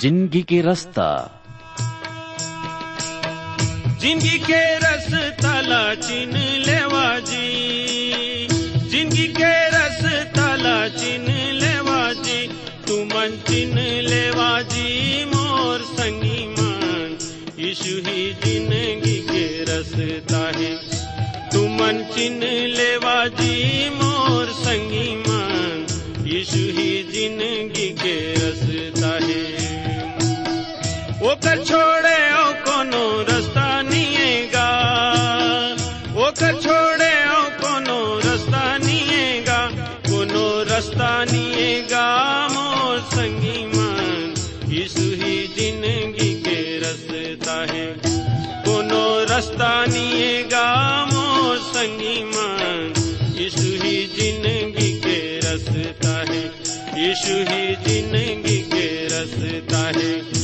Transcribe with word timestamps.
ज़िंदगी 0.00 0.42
के 0.42 0.60
रास्ता। 0.62 1.08
ज़िंदगी 4.00 4.38
के 4.38 4.62
रस 4.78 5.08
तला 5.40 5.82
चिन 5.94 6.32
लेवा 6.66 7.06
जी। 7.28 8.48
ज़िंदगी 8.90 9.26
के 9.38 9.52
रस 9.74 10.02
तला 10.36 10.76
चिन 10.98 11.26
लेवा 11.60 12.02
जी। 12.22 12.40
तू 12.86 12.96
मन 13.04 13.38
चिन 13.48 13.78
लेवा 14.08 14.50
जी, 14.72 15.24
मोर 15.24 15.80
संगी 15.92 16.46
मान। 16.48 17.16
यीशु 17.58 17.96
ही 18.08 18.32
ज़िंदगी 18.44 19.18
के 19.30 19.46
रसता 19.70 20.44
है 20.58 20.74
तू 21.52 21.66
मन 21.68 22.04
चिन 22.14 22.40
लेवा 22.76 23.16
जी, 23.40 23.88
मोर 24.00 24.52
संगी 24.58 25.08
मान। 25.26 25.86
यीशु 26.26 26.64
ही 26.78 26.92
ज़िंदगी 27.12 27.88
के 28.02 28.16
रसता 28.34 29.12
है 29.26 29.63
ओकर 31.24 31.62
छोड़े 31.64 32.16
ओ 32.36 32.48
कोनो 32.64 33.04
रास्ता 33.28 33.66
निएगा। 33.82 34.66
छोड़े 36.60 37.12
ओ 37.26 37.40
कोनो 37.60 37.96
रास्ता 38.24 38.64
निएगा। 38.78 39.56
कोनो 40.08 40.44
रास्ता 40.70 41.08
निएगा 41.24 42.04
ही 45.22 45.36
ज़िंदगी 45.56 46.32
के 46.44 46.58
रास्ता 46.80 47.56
है। 47.72 47.86
कोनो 48.66 49.04
रास्ता 49.24 49.72
निएगा 49.86 50.66
मोर 51.12 51.56
संगी 51.72 52.22
मान। 52.24 52.92
यीशु 53.38 53.68
ही 53.84 53.96
ज़िंदगी 54.18 54.92
के 55.06 55.18
रास्ता 55.40 56.14
है। 56.32 56.44
यीशु 57.00 57.42
ही 57.50 57.64
ज़िंदगी 57.88 58.58
के 58.74 58.86
रास्ता 59.06 59.86
है। 59.98 60.43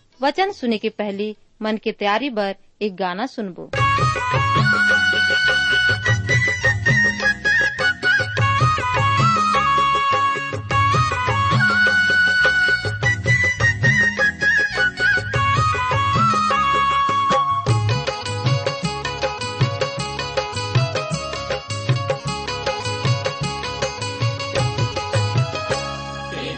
वचन 0.23 0.51
सुने 0.51 0.77
के 0.77 0.89
पहली 0.89 1.35
मन 1.61 1.77
के 1.77 1.91
तैयारी 1.91 2.29
बर 2.29 2.55
एक 2.81 2.95
गाना 2.95 3.25
सुनबो। 3.25 3.69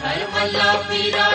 हर 0.03 1.32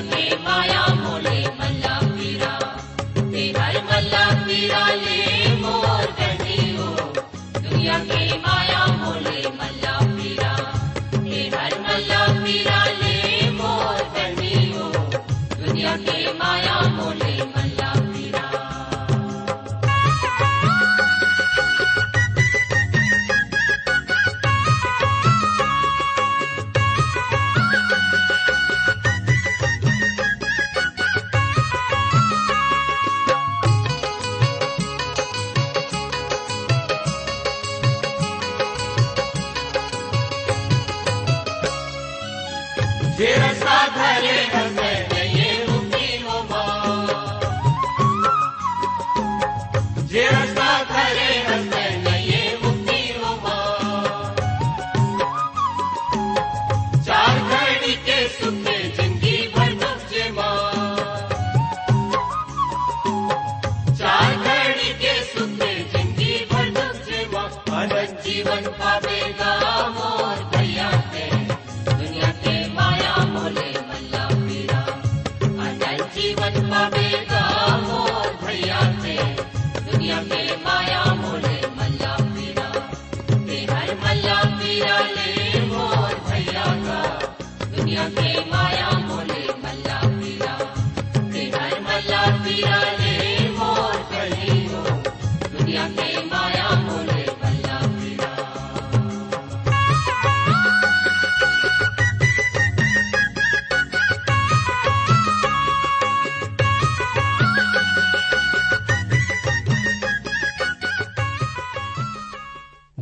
दुनिया 0.00 0.20
के 0.28 0.36
माया 0.44 0.81
जे 43.22 43.34
रस्ता 43.38 44.91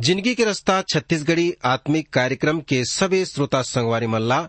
ज़िंदगी 0.01 0.35
के 0.35 0.45
रास्ता, 0.45 0.81
छत्तीसगढ़ी 0.81 1.53
आत्मिक 1.65 2.09
कार्यक्रम 2.09 2.59
के 2.59 2.85
सभी 2.85 3.25
श्रोता 3.25 3.61
संगवारी 3.61 4.07
मल्ला, 4.07 4.41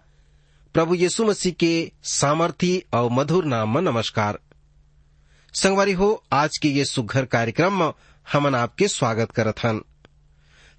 प्रभु 0.75 0.95
यीशु 0.95 1.25
मसीह 1.25 1.53
के 1.53 1.93
सामर्थी 2.03 2.85
और 2.95 3.11
मधुर 3.11 3.45
नाम 3.45 3.75
में 3.75 3.83
नमस्कार। 3.83 4.39
संगवारी 5.55 5.93
हो, 5.93 6.25
आज 6.33 6.59
के 6.59 6.69
ये 6.69 6.85
सुघर 6.85 7.25
कार्यक्रम 7.25 7.73
में 7.73 7.93
हमन 8.33 8.55
आपके 8.55 8.88
स्वागत 8.88 9.31
करत 9.31 9.65
हन। 9.65 9.82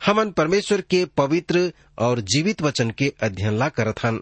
हमन 0.05 0.31
परमेश्वर 0.31 0.81
के 0.81 1.05
पवित्र 1.05 1.73
और 1.99 2.19
जीवित 2.19 2.61
वचन 2.61 2.91
के 2.91 3.13
अध्ययन 3.23 3.57
ला 3.57 3.69
करत 3.69 4.03
हन। 4.03 4.21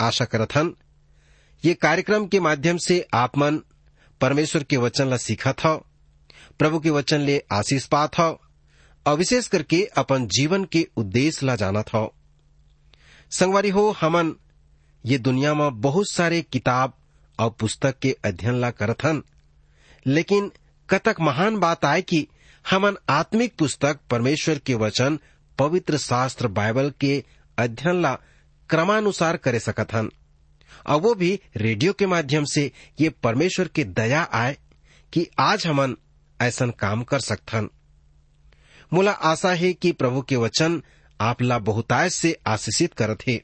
आशा 0.00 0.24
करत 0.24 0.56
हन, 0.56 0.74
ये 1.64 1.74
कार्यक्रम 1.74 2.26
के 2.26 2.40
माध्यम 2.40 2.76
से 2.76 3.06
आप 3.14 3.38
मन 3.38 3.62
परमेश्वर 4.20 4.62
के 4.62 4.76
वचन 4.76 5.08
ला 5.08 5.16
सीखत 5.16 5.64
हव 5.64 5.84
प्रभु 6.58 6.80
के 6.80 6.90
वचन 6.90 7.20
ले 7.20 7.42
आशीष 7.52 7.86
पात 7.86 8.18
हव 8.18 8.38
और 9.10 9.16
विशेष 9.16 9.46
करके 9.46 9.84
अपन 9.96 10.26
जीवन 10.26 10.64
के 10.64 10.88
उद्देश्य 10.96 11.46
ला 11.46 11.56
जाना 11.56 11.82
था। 11.82 12.10
संगवारी 13.30 13.68
हो, 13.68 13.90
हमन 13.90 14.34
ये 15.06 15.18
दुनिया 15.18 15.54
में 15.54 15.80
बहुत 15.80 16.10
सारे 16.10 16.42
किताब 16.42 16.92
और 17.38 17.50
पुस्तक 17.50 17.98
के 17.98 18.16
अध्ययन 18.24 18.54
ला 18.54 18.70
करत 18.70 19.22
लेकिन 20.06 20.52
कतक 20.90 21.16
महान 21.20 21.56
बात 21.56 21.84
आए 21.84 22.02
कि 22.02 22.26
हमन 22.70 22.96
आत्मिक 23.08 23.54
पुस्तक 23.58 23.98
परमेश्वर 24.10 24.58
के 24.58 24.74
वचन, 24.74 25.18
पवित्र 25.58 25.98
शास्त्र, 25.98 26.48
बाइबल 26.48 26.92
के 27.00 27.24
अध्ययन 27.58 28.02
ला 28.02 28.14
क्रमानुसार 28.70 29.36
करे 29.36 29.60
सकत 29.60 29.92
हन। 29.92 30.10
और 30.86 31.00
वो 31.00 31.14
भी 31.14 31.40
रेडियो 31.56 31.92
के 31.92 32.06
माध्यम 32.06 32.44
से 32.44 32.72
ये 33.00 33.08
परमेश्वर 33.08 33.68
के 33.68 33.84
दया 33.84 34.22
आए 34.22 34.56
कि 35.12 35.28
आज 35.38 35.66
हमन 35.66 35.96
ऐसन 36.40 36.70
काम 36.70 37.02
कर 37.02 37.20
सकथन 37.20 37.70
मोला 38.92 39.10
आशा 39.10 39.52
है 39.52 39.72
कि 39.72 39.92
प्रभु 39.92 40.22
के 40.22 40.36
वचन 40.36 40.82
आपला 41.20 41.58
बहुतायत 41.58 42.12
से 42.12 42.40
आशीषित 42.46 42.94
करत 42.94 43.18
हे। 43.26 43.42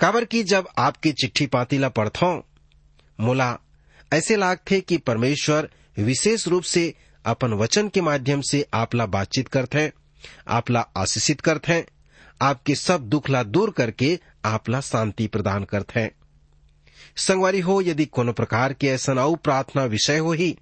काबर 0.00 0.24
की 0.24 0.44
जब 0.44 0.68
आपकी 0.78 1.12
चिट्ठी 1.12 1.46
पाती 1.46 1.78
ला 1.78 1.88
पढ़थो, 1.88 2.46
मोला 3.20 3.58
ऐसे 4.12 4.36
लागथे 4.36 4.80
कि 4.80 4.96
परमेश्वर 4.96 5.68
विशेष 5.98 6.48
रूप 6.48 6.62
से 6.62 6.94
अपन 7.24 7.52
वचन 7.52 7.88
के 7.88 8.00
माध्यम 8.00 8.40
से 8.40 8.66
आपला 8.74 9.06
बातचीत 9.06 9.48
करते 9.48 9.78
हैं, 9.78 9.92
आपला 10.48 10.80
आशीषित 10.96 11.40
करते 11.40 11.72
हैं, 11.72 11.86
आपके 12.42 12.74
सब 12.74 13.08
दुखला 13.08 13.42
दूर 13.42 13.70
करके 13.70 14.20
आपला 14.44 14.80
शांति 14.80 15.26
प्रदान 15.26 15.64
करते 15.64 16.00
हैं। 16.00 16.10
संगवारी 17.16 17.60
हो, 17.60 17.82
यदि 17.82 18.06
कोनो 18.06 18.32
प्रकार 18.32 18.72
के 18.72 18.86
ऐसा 18.86 19.34
प्रार्थना 19.34 19.84
विषय 19.84 20.18
हो 20.18 20.32
ही 20.32 20.58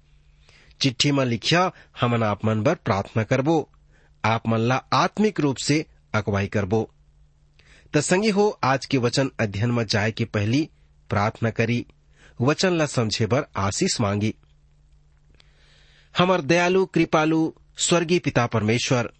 चिट्ठी 0.81 1.11
में 1.11 1.25
लिखिया, 1.25 1.71
हमन 2.01 2.23
आप 2.23 2.45
मन 2.45 2.63
बर 2.63 2.75
प्रार्थना 2.75 3.23
करबो। 3.23 3.69
आप 4.25 4.47
मन 4.47 4.57
ला 4.57 4.75
आत्मिक 4.93 5.39
रूप 5.39 5.57
से 5.57 5.85
अगुवाई 6.13 6.47
करबो। 6.47 6.91
त 7.93 7.97
संगी 7.97 8.29
हो, 8.29 8.59
आज 8.63 8.85
के 8.85 8.97
वचन 8.97 9.31
अध्ययन 9.39 9.71
में 9.71 9.85
जाए 9.85 10.11
के 10.11 10.25
पहली 10.25 10.69
प्रार्थना 11.09 11.49
करी। 11.49 11.85
वचन 12.41 12.73
ला 12.73 12.85
समझे 12.85 13.25
बर 13.25 13.45
आशीष 13.57 14.01
मांगी। 14.01 14.35
हमर 16.17 16.41
दयालु, 16.41 16.85
कृपालु, 16.85 17.53
स्वर्गीय 17.77 18.19
पिता 18.19 18.45
परमेश्वर, 18.45 19.13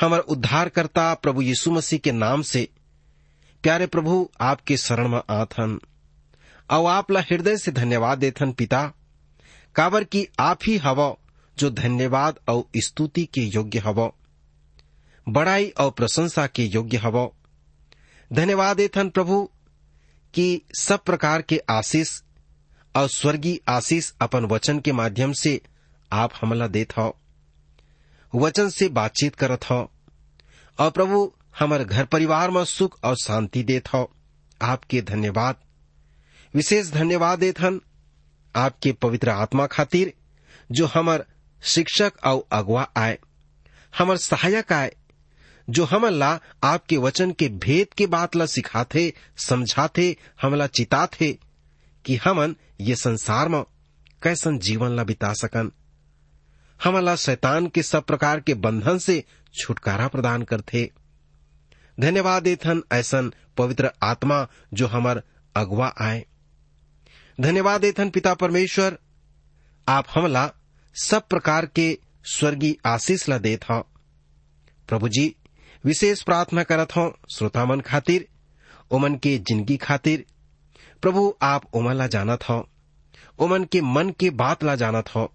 हमर 0.00 0.18
उद्धारकर्ता 0.18 1.14
प्रभु 1.14 1.42
यीशु 1.42 1.70
मसीह 1.72 1.98
के 1.98 2.12
नाम 2.12 2.42
से, 2.42 2.68
प्यारे 3.62 3.86
प्रभु, 3.86 4.30
आपके 4.40 4.76
शरण 4.76 5.08
में 5.08 5.20
आथन। 5.30 5.80
और 6.70 6.90
आपला 6.90 7.20
हृदय 7.20 7.56
से 7.56 7.72
धन्यवाद 7.72 8.18
देथन 8.18 8.52
पिता। 8.52 8.92
काबर 9.78 10.04
की 10.04 10.28
आप 10.38 10.58
ही 10.66 10.76
हव, 10.76 11.16
जो 11.58 11.70
धन्यवाद 11.70 12.38
और 12.48 12.64
स्तुति 12.76 13.24
के 13.24 13.40
योग्य 13.40 13.78
हव। 13.78 14.12
बड़ाई 15.28 15.68
और 15.68 15.90
प्रशंसा 15.90 16.46
के 16.46 16.64
योग्य 16.64 16.96
हव। 16.96 17.32
धन्यवाद 18.32 18.80
एथन 18.80 19.08
प्रभु, 19.08 19.50
कि 20.34 20.62
सब 20.78 21.04
प्रकार 21.04 21.42
के 21.42 21.62
आशीष 21.70 22.22
और 22.96 23.08
स्वर्गीय 23.08 23.60
आशीष 23.68 24.12
अपन 24.20 24.44
वचन 24.44 24.80
के 24.80 24.92
माध्यम 24.92 25.32
से 25.32 25.60
आप 26.12 26.30
हमला 26.42 26.66
देत 26.66 26.96
हो। 26.96 27.18
वचन 28.34 28.68
से 28.68 28.88
बातचीत 28.88 29.34
करत 29.34 29.70
हो। 29.70 29.92
और 30.78 30.90
प्रभु, 30.90 31.32
हमारे 31.58 31.84
घर 31.84 32.04
परिवार 32.04 32.50
में 32.50 32.64
सुख 32.64 32.98
और 33.04 33.16
शांति 33.16 33.62
देत 33.62 33.94
हो। 33.94 34.12
आपके 34.62 35.02
धन्यवाद। 35.02 35.56
विशेष 36.54 36.90
धन्यवाद 36.90 37.38
देथन 37.38 37.80
आपके 38.58 38.92
पवित्र 38.92 39.30
आत्मा 39.30 39.66
खातिर, 39.66 40.12
जो 40.72 40.86
हमर 40.86 41.24
शिक्षक 41.62 42.12
और 42.24 42.46
अगुआ 42.52 42.86
आए, 42.96 43.18
हमर 43.98 44.16
सहायक 44.16 44.72
आए, 44.72 44.96
जो 45.70 45.84
हमन 45.84 46.10
ला 46.10 46.40
आपके 46.64 46.96
वचन 46.96 47.32
के 47.32 47.48
भेद 47.48 47.94
के 47.94 48.06
बात 48.06 48.36
ला 48.36 48.46
सिखाथे, 48.46 49.12
समझाथे 49.36 50.16
हमला 50.42 50.66
चिताथे, 50.66 51.38
कि 52.04 52.16
हमन 52.16 52.56
ये 52.80 52.94
संसार 52.94 53.48
में 53.48 53.62
कैसन 54.22 54.58
जीवन 54.58 54.96
ला 54.96 55.04
बिता 55.04 55.32
सकन। 55.32 55.72
हमला 56.84 57.16
शैतान 57.16 57.66
के 57.66 57.82
सब 57.82 58.04
प्रकार 58.04 58.40
के 58.40 58.54
बंधन 58.54 58.98
से 58.98 59.24
छुटकारा 59.60 60.08
प्रदान 60.08 60.42
करथे। 60.42 60.90
धन्यवाद 62.00 62.42
देथन 62.42 62.82
ऐसन 62.92 63.32
पवित्र 63.56 63.90
आत्मा 64.02 64.46
जो 64.74 64.86
हमर 64.86 65.22
अगुआ 65.56 65.94
आए। 66.00 66.24
धन्यवाद, 67.40 67.84
एथन 67.84 68.10
पिता 68.10 68.34
परमेश्वर। 68.34 68.98
आप 69.88 70.06
हमला 70.14 70.50
सब 70.96 71.28
प्रकार 71.28 71.66
के 71.66 71.98
स्वर्गीय 72.24 72.74
आशीष 72.86 73.28
ला 73.28 73.38
देत 73.38 73.64
हो। 73.64 73.80
प्रभु 74.88 75.08
जी 75.08 75.34
विशेष 75.84 76.22
प्रार्थना 76.22 76.62
करत 76.62 76.96
हो 76.96 77.18
श्रोतामन 77.34 77.80
खातिर, 77.80 78.28
ओमन 78.90 79.14
के 79.16 79.38
ज़िंदगी 79.38 79.76
खातिर। 79.76 80.24
प्रभु, 81.02 81.34
आप 81.42 81.74
ओमन 81.74 81.94
ला 81.94 82.06
जानत 82.06 82.48
हो, 82.48 82.68
ओमन 83.38 83.64
के 83.64 83.80
मन 83.80 84.10
के 84.10 84.30
बात 84.30 84.64
ला 84.64 84.74
जानत 84.74 85.14
हो 85.14 85.32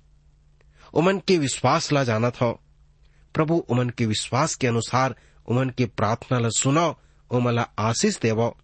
उमन 0.93 1.19
के 1.19 1.37
विश्वास 1.37 1.91
ला 1.91 2.03
जानत 2.03 2.41
हो। 2.41 2.51
प्रभु 3.33 3.55
उमन 3.69 3.89
के 3.89 4.05
विश्वास 4.05 4.55
के 4.55 4.67
अनुसार 4.67 5.15
उमन 5.47 5.69
के 5.69 5.85
प्रार्थना 5.85 6.39
ला 6.39 6.49
सुनो 6.49 6.99
उमन 7.31 7.53
ला 7.53 7.61
आशीष 7.79 8.19
देवो। 8.19 8.57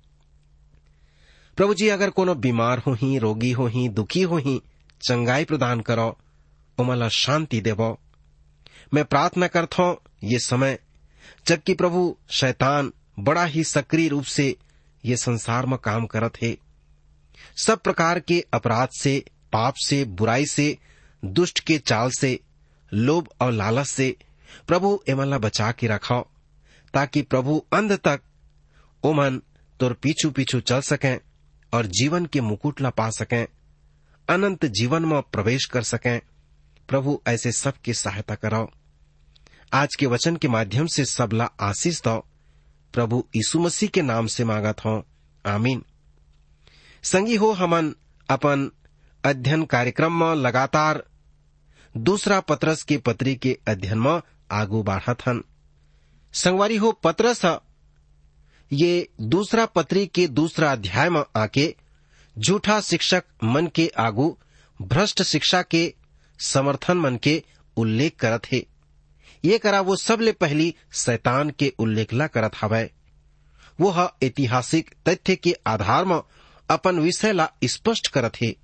प्रभु 1.59 1.73
जी, 1.73 1.88
अगर 1.88 2.09
कोनो 2.09 2.35
बीमार 2.35 2.79
हो 2.79 2.94
ही 2.94 3.17
रोगी 3.17 3.51
हो 3.51 3.67
ही 3.67 3.89
दुखी 3.89 4.21
हो 4.21 4.38
ही 4.38 4.61
चंगाई 5.01 5.45
प्रदान 5.45 5.81
करो 5.81 6.17
उमन 6.77 6.95
ला 6.95 7.09
शांति 7.09 7.59
देवो। 7.61 8.00
मैं 8.94 9.03
प्रार्थना 9.06 9.47
करता 9.47 9.83
हूँ 9.83 9.97
ये 10.23 10.39
समय, 10.39 10.79
जबकि 11.47 11.73
प्रभु 11.73 12.15
शैतान 12.29 12.91
बड़ा 13.19 13.45
ही 13.45 13.63
सक्रिय 13.63 14.07
रूप 14.07 14.23
से 14.23 14.56
ये 15.06 15.17
संसार 15.17 15.65
में 15.65 15.77
काम 15.77 16.06
करत 16.06 16.41
है। 16.41 16.56
सब 17.65 17.79
प्रकार 17.79 18.19
के 18.19 18.45
अपराध 18.53 18.89
से, 18.89 19.25
पाप 19.53 19.73
से, 19.85 20.06
बुराई 20.06 20.45
से, 20.45 20.77
दुष्ट 21.25 21.59
के 21.59 21.77
चाल 21.77 22.11
से, 22.11 22.39
लोभ 22.94 23.29
और 23.41 23.51
लालच 23.51 23.88
से 23.88 24.15
प्रभु 24.67 25.00
एमला 25.09 25.38
बचा 25.38 25.71
के 25.71 25.88
रखाओ, 25.88 26.27
ताकि 26.94 27.21
प्रभु 27.21 27.63
अंध 27.73 27.94
तक 27.94 28.21
ओमन 29.03 29.41
तोर 29.79 29.94
पीछू 29.94 30.31
पीछू 30.31 30.59
चल 30.59 30.81
सकें। 30.81 31.19
और 31.74 31.86
जीवन 31.86 32.25
के 32.25 32.42
मुकुट 32.42 32.81
ला 32.81 32.89
पा 32.89 33.10
सकें, 33.10 33.48
अनंत 34.30 34.66
जीवन 34.66 35.06
में 35.06 35.21
प्रवेश 35.21 35.66
कर 35.66 35.83
सकें, 35.83 36.21
प्रभु 36.88 37.21
ऐसे 37.27 37.51
सबकी 37.51 37.94
सहायता 37.94 38.36
करो 38.36 38.71
आज 39.74 39.95
के 39.95 40.06
वचन 40.06 40.36
के 40.36 40.48
माध्यम 40.48 40.86
से 40.88 41.06
सबला 41.06 41.50
आशीष 41.60 42.01
दो 42.01 42.25
प्रभु 42.94 43.25
यीशु 43.36 43.60
मसीह 43.60 43.89
के 43.89 44.01
नाम 44.01 44.27
से 44.27 44.44
मांगत 44.44 44.80
हो। 44.80 45.06
आमीन। 45.45 45.86
संगी 47.04 47.36
हो 47.36 47.51
हमन 47.51 47.95
अपन 48.30 48.71
अध्ययन 49.25 49.66
कार्यक्रम 49.66 50.24
में 50.24 50.36
लगातार 50.36 51.04
दूसरा 51.98 52.39
पत्रस 52.39 52.83
के 52.83 52.98
पत्री 52.98 53.36
के 53.36 53.60
अध्ययन 53.68 53.98
में 53.98 54.21
आगू 54.51 54.83
बढ़त 54.83 55.27
हन। 55.27 55.44
संगवारी 56.33 56.77
हो 56.77 56.92
पत्रस 56.92 57.45
ये 58.71 59.10
दूसरा 59.21 59.66
पत्री 59.66 60.06
के 60.07 60.27
दूसरा 60.27 60.71
अध्याय 60.71 61.10
में 61.10 61.24
आके 61.36 61.75
झूठा 62.39 62.81
शिक्षक 62.81 63.24
मन 63.44 63.68
के 63.68 63.92
आगू, 63.98 64.38
भ्रष्ट 64.81 65.24
शिक्षा 65.24 65.62
के 65.62 65.94
समर्थन 66.39 66.98
मन 66.98 67.16
के 67.18 67.44
उल्लेख 67.77 68.16
करत 68.16 68.51
है। 68.51 68.63
ये 69.45 69.57
करा 69.57 69.81
वो 69.81 69.95
सबले 69.95 70.31
पहली 70.31 70.76
शैतान 70.94 71.49
के 71.49 71.73
उल्लेख 71.80 72.14
ला 72.14 72.28
करत 72.28 72.52
हवय 72.61 72.90
वो 73.80 74.09
ऐतिहासिक 74.23 74.95
तथ्य 75.09 75.35
के 75.35 75.56
आधार 75.68 76.06
में 76.06 76.21
अपन 76.69 76.99
विषय 76.99 77.33
ला 77.33 77.49
स्पष्ट 77.64 78.07
करत 78.07 78.42
है। 78.42 78.56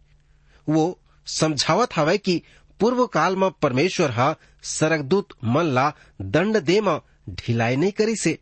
वो 0.69 0.99
समझावत 1.27 1.95
हवय 1.95 2.17
कि 2.17 2.41
पूर्व 2.79 3.05
काल 3.07 3.35
में 3.35 3.49
परमेश्वर 3.51 4.11
हा 4.11 4.35
सरगदूत 4.63 5.27
मन 5.43 5.65
ला 5.65 5.93
दंड 6.21 6.57
दे 6.57 6.81
में 6.81 6.99
ढिलाई 7.29 7.75
नहीं 7.75 7.91
करी 7.91 8.15
से। 8.15 8.37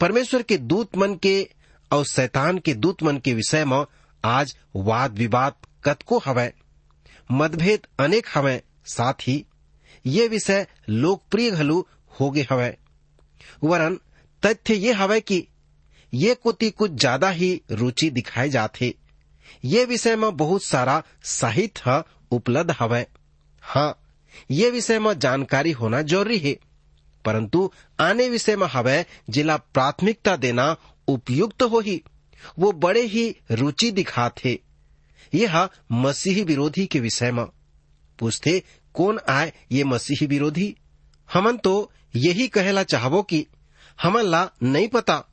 परमेश्वर 0.00 0.42
के 0.42 0.56
दूत 0.58 0.96
मन 0.96 1.14
के 1.14 1.48
और 1.90 2.04
शैतान 2.06 2.58
के 2.58 2.74
दूत 2.74 3.02
मन 3.02 3.18
के 3.18 3.34
विषय 3.34 3.64
में 3.64 3.84
आज 4.24 4.56
वाद 4.76 5.18
विवाद 5.18 5.54
कतको 5.84 6.18
हवय 6.18 6.52
मतभेद 7.32 7.86
अनेक 8.00 8.26
हवय 8.34 8.62
साथ 8.86 9.28
ही 9.28 9.44
ये 10.06 10.28
विषय 10.28 10.66
लोकप्रिय 10.88 11.50
घलू 11.50 11.86
हो 12.20 12.30
गए 12.30 12.46
हवय 12.50 12.76
वरन 13.64 13.98
तथ्य 14.42 14.74
ये 14.74 14.92
हवय 14.92 15.20
कि 15.20 15.46
ये 16.14 16.34
कोति 16.34 16.70
कुछ 16.70 16.90
ज़्यादा 16.90 17.30
ही 17.30 17.60
रुचि 17.70 18.10
दिखाए 18.10 18.48
जाते 18.48 18.94
ये 19.64 19.84
विषय 19.84 20.16
में 20.16 20.36
बहुत 20.36 20.62
सारा 20.62 21.02
साहित्य 21.24 22.02
उपलब्ध 22.30 22.70
हवय 22.78 23.06
हाँ 23.62 23.98
ये 24.50 24.70
विषय 24.70 24.98
में 24.98 25.18
जानकारी 25.18 25.70
होना 25.72 26.02
ज़रूरी 26.02 26.38
है। 26.38 26.56
परंतु 27.24 27.70
आने 28.00 28.28
विषय 28.28 28.56
में 28.56 28.66
हवय 28.66 29.06
जिला 29.30 29.56
प्राथमिकता 29.56 30.36
देना 30.36 30.76
उपयुक्त 31.08 31.62
हो 31.62 31.80
ही 31.80 32.02
वो 32.58 32.72
बड़े 32.72 33.02
ही 33.02 33.36
रुचि 33.50 33.90
दिखाते। 33.90 34.58
यह 35.34 35.68
मसीही 35.92 36.42
विरोधी 36.42 36.86
के 36.86 37.00
विषय 37.00 37.32
में। 37.32 37.44
पूछते, 38.18 38.62
कौन 38.94 39.20
आए 39.28 39.52
ये 39.72 39.84
मसीही 39.84 40.26
विरोधी? 40.26 40.76
हमन 41.32 41.56
तो 41.56 41.92
यही 42.16 42.48
कहला 42.48 42.82
चाहबो 42.82 43.22
कि 43.22 43.46
हमन 44.02 44.22
ला 44.22 44.50
नहीं 44.62 44.88
पता, 44.88 45.24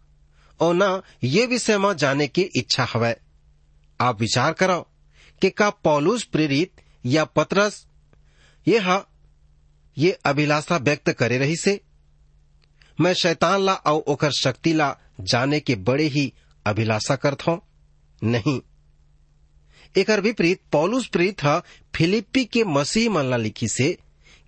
और 0.59 0.75
न 0.75 1.01
ये 1.23 1.45
विषय 1.45 1.77
में 1.77 1.95
जाने 1.97 2.27
की 2.27 2.41
इच्छा 2.41 2.87
हवय 2.93 3.19
आप 4.01 4.19
विचार 4.19 4.53
करो 4.53 4.87
कि 5.41 5.49
का 5.49 5.69
पौलुस 5.69 6.23
प्रेरित 6.23 6.81
या 7.05 7.25
पत्रस? 7.25 7.85
ये 8.67 8.79
हा 8.79 9.05
ये 9.97 10.11
अभिलाषा 10.25 10.77
व्यक्त 10.77 11.11
करे 11.11 11.37
रही 11.37 11.55
से, 11.55 11.79
मैं 13.01 13.13
शैतान 13.13 13.61
ला 13.61 13.73
और 13.73 13.99
ओकर 14.07 14.31
शक्ति 14.31 14.73
ला 14.73 14.95
जाने 15.21 15.59
के 15.59 15.75
बड़े 15.75 16.03
ही 16.03 16.33
अभिलाषा 16.65 17.15
करत 17.15 17.47
हूँ। 17.47 17.59
नहीं। 18.21 18.59
एकर 19.97 20.21
विपरीत 20.21 20.61
पौलुस 20.71 21.07
प्रीत 21.07 21.43
ह 21.43 21.61
फिलिप्पी 21.95 22.43
के 22.45 22.63
मसीह 22.63 23.09
मन 23.09 23.25
ला 23.25 23.37
लिखी 23.37 23.67
से 23.67 23.97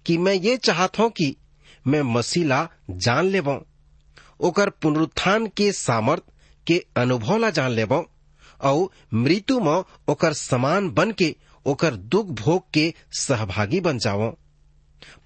कि 0.05 0.17
मैं 0.17 0.33
ये 0.33 0.57
चाहत 0.57 0.99
हूँ 0.99 1.09
कि 1.09 1.35
मैं 1.87 2.01
मसीह 2.01 2.45
ला 2.45 2.67
जान 2.89 3.25
लेबो 3.25 3.65
ओकर 4.39 4.69
पुनरुत्थान 4.69 5.47
के 5.47 5.71
सामर्थ 5.71 6.23
के 6.67 6.85
अनुभव 6.97 7.37
ला 7.37 7.49
जान 7.49 7.71
लेबो 7.71 8.05
और 8.61 8.89
मृत्यु 9.13 9.59
में 9.59 9.83
ओकर 10.09 10.33
समान 10.33 10.89
बन 10.89 11.11
के 11.11 11.35
ओकर 11.65 11.95
दुख 11.95 12.27
भोग 12.41 12.63
के 12.73 12.93
सहभागी 13.19 13.79
बन 13.81 13.99
जाओ 13.99 14.31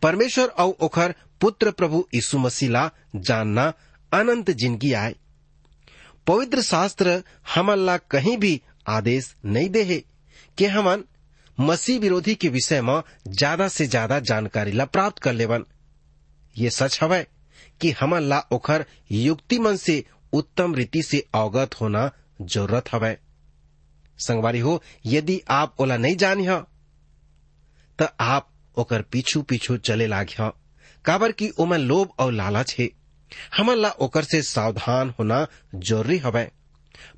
परमेश्वर 0.01 0.48
और 0.60 0.75
ओकर 0.82 1.13
पुत्र 1.42 1.72
प्रभु 1.72 2.04
यीशु 2.16 2.40
मसीह 2.40 2.70
ला 2.70 2.90
जानना 3.18 3.72
अनंत 4.12 4.51
ज़िंदगी 4.51 4.94
आए। 4.94 5.16
पवित्र 6.28 6.62
शास्त्र 6.62 7.22
हमन 7.56 7.80
ला 7.80 7.98
कहीं 8.12 8.38
भी 8.38 8.62
आदेश 8.90 9.36
नहीं 9.46 9.70
दे 9.70 9.84
है 9.84 10.01
कि 10.58 10.66
हमन 10.68 11.04
मसीह 11.58 12.00
विरोधी 12.00 12.36
के 12.36 12.50
विषय 12.50 12.82
में 12.82 13.01
ज़्यादा 13.30 13.68
से 13.68 13.86
ज़्यादा 13.88 14.20
जानकारी 14.22 14.72
ला 14.72 14.86
प्राप्त 14.88 15.20
कर 15.24 15.34
लेवन। 15.34 15.66
ये 16.56 16.70
सच 16.70 17.00
हवै 17.04 17.25
कि 17.82 17.92
हमन 17.92 18.24
ला 18.24 18.40
ओखर 18.51 18.86
युक्ति 19.12 19.60
मन 19.60 19.75
से 19.78 20.04
उत्तम 20.34 20.75
रीति 20.75 21.01
से 21.04 21.24
अवगत 21.36 21.80
होना 21.82 22.10
ज़रूरत 22.44 22.94
हवै। 22.94 23.18
संगवारी 24.20 24.60
हो, 24.60 24.82
यदि 25.06 25.42
आप 25.50 25.75
ओला 25.82 25.98
नहीं 25.98 26.16
जानी 26.18 26.46
ह 26.46 26.60
त 28.00 28.13
आप 28.22 28.48
ओकर 28.75 29.01
पीछू 29.01 29.42
पीछू 29.42 29.78
चले 29.78 30.08
लाग 30.08 30.51
काबर 31.06 31.32
की 31.32 31.50
ओमन 31.50 31.78
लोभ 31.78 32.10
और 32.20 32.32
लालच 32.32 32.75
है। 32.80 32.90
हमन 33.58 33.75
ला 33.75 33.90
ओकर 33.90 34.24
से 34.24 34.42
सावधान 34.42 35.13
होना 35.20 35.48
ज़रूरी 35.75 36.18
हवै। 36.18 36.51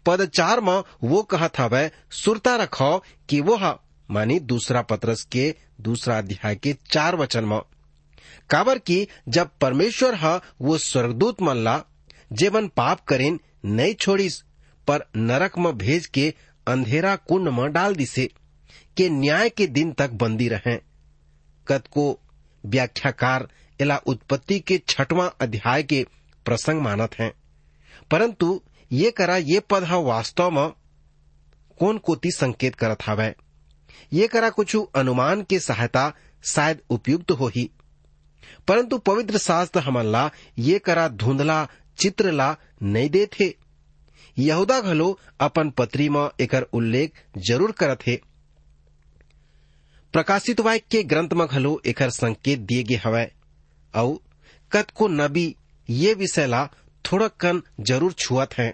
पद 0.06 0.26
चार 0.26 0.62
में 0.62 0.84
वो 1.04 1.24
कहत 1.24 1.60
हवै, 1.60 1.92
सुरता 2.12 2.56
रखो 2.56 3.04
कि 3.30 3.42
वो 3.42 3.56
हा, 3.56 3.80
मानी 4.12 4.40
दूसरा 4.40 4.82
पत्रस 4.82 5.24
के 5.24 5.56
दूसरा 5.82 6.18
अध्याय 6.18 6.56
के 6.56 6.74
चार 6.92 7.16
वचन 7.16 7.46
म। 7.46 7.62
काबर 8.50 8.78
की 8.78 9.08
जब 9.30 9.50
परमेश्वर 9.62 10.16
हा, 10.16 10.42
वो 10.62 10.78
स्वर्गदूत 10.78 11.42
मन 11.42 11.58
ला 11.58 11.84
जेवन 12.34 12.68
पाप 12.68 13.02
करेन 13.02 13.40
नहीं 13.66 13.94
छोड़िस, 13.94 14.42
पर 14.88 15.10
नरक 15.16 15.58
में 15.58 15.78
भेज 15.78 16.08
के 16.08 16.34
अंधेरा 16.68 17.16
कुंड 17.16 17.50
में 17.50 17.74
डाल 17.74 17.96
दिसे, 17.96 18.30
के 18.98 19.10
न्याय 19.10 19.50
के 19.50 19.68
दिन 19.68 19.92
तक 19.92 20.10
बंदी 20.10 20.48
रहे। 20.48 20.93
कद 21.68 21.88
को 21.88 22.06
व्याख्याकार 22.64 23.48
इला 23.80 23.98
उत्पत्ति 24.06 24.60
के 24.60 24.78
छठवां 24.90 25.30
अध्याय 25.42 25.84
के 25.84 26.06
प्रसंग 26.46 26.82
मानत 26.82 27.16
हैं। 27.20 27.32
परंतु 28.12 28.62
ये 28.92 29.12
करा 29.12 29.38
ये 29.38 29.60
पद 29.70 29.84
हा 29.84 29.98
वास्तव 29.98 30.50
में 30.52 30.70
कौन 31.78 31.98
कोती 31.98 32.32
संकेत 32.32 32.76
करत 32.76 33.02
हावै? 33.02 33.34
ये 34.14 34.28
करा 34.28 34.50
कुछ 34.50 34.76
अनुमान 34.96 35.42
के 35.44 35.60
सहायता 35.60 36.12
शायद 36.44 36.82
उपयुक्त 36.90 37.32
हो 37.32 37.48
ही 37.48 37.70
परंतु 38.68 38.98
पवित्र 38.98 39.38
शास्त्र 39.38 39.80
हमन 39.80 40.06
ला 40.06 40.30
ये 40.60 40.80
करा 40.80 41.08
धुंधला 41.08 41.66
चित्र 41.98 42.32
ला 42.32 42.56
नहीं 42.84 43.10
दे 43.10 43.26
थे 43.34 43.54
यहूदा 44.38 44.80
घलो 44.82 45.08
अपन 45.40 45.70
पत्री 45.70 46.08
में 46.10 46.30
एकर 46.42 46.62
उल्लेख 46.74 47.24
ज़रूर 47.48 47.72
करत 47.72 48.08
हे। 48.08 48.16
प्रकाशित 50.14 50.60
वाक्य 50.60 50.86
के 50.92 51.02
ग्रंथ 51.04 51.30
में 51.34 51.46
घलो 51.48 51.82
एकर 51.86 52.10
संकेत 52.10 52.60
दिए 52.60 52.84
गए 52.84 52.96
हवै 53.06 53.26
और 53.94 54.18
कत 54.72 54.92
को 54.96 55.08
नबी 55.08 55.56
ये 55.90 56.14
विषय 56.14 56.48
ला 56.48 56.66
थोड़ा 57.06 57.28
कन 57.40 57.62
ज़रूर 57.82 58.14
छुअत 58.14 58.54
हैं। 58.58 58.74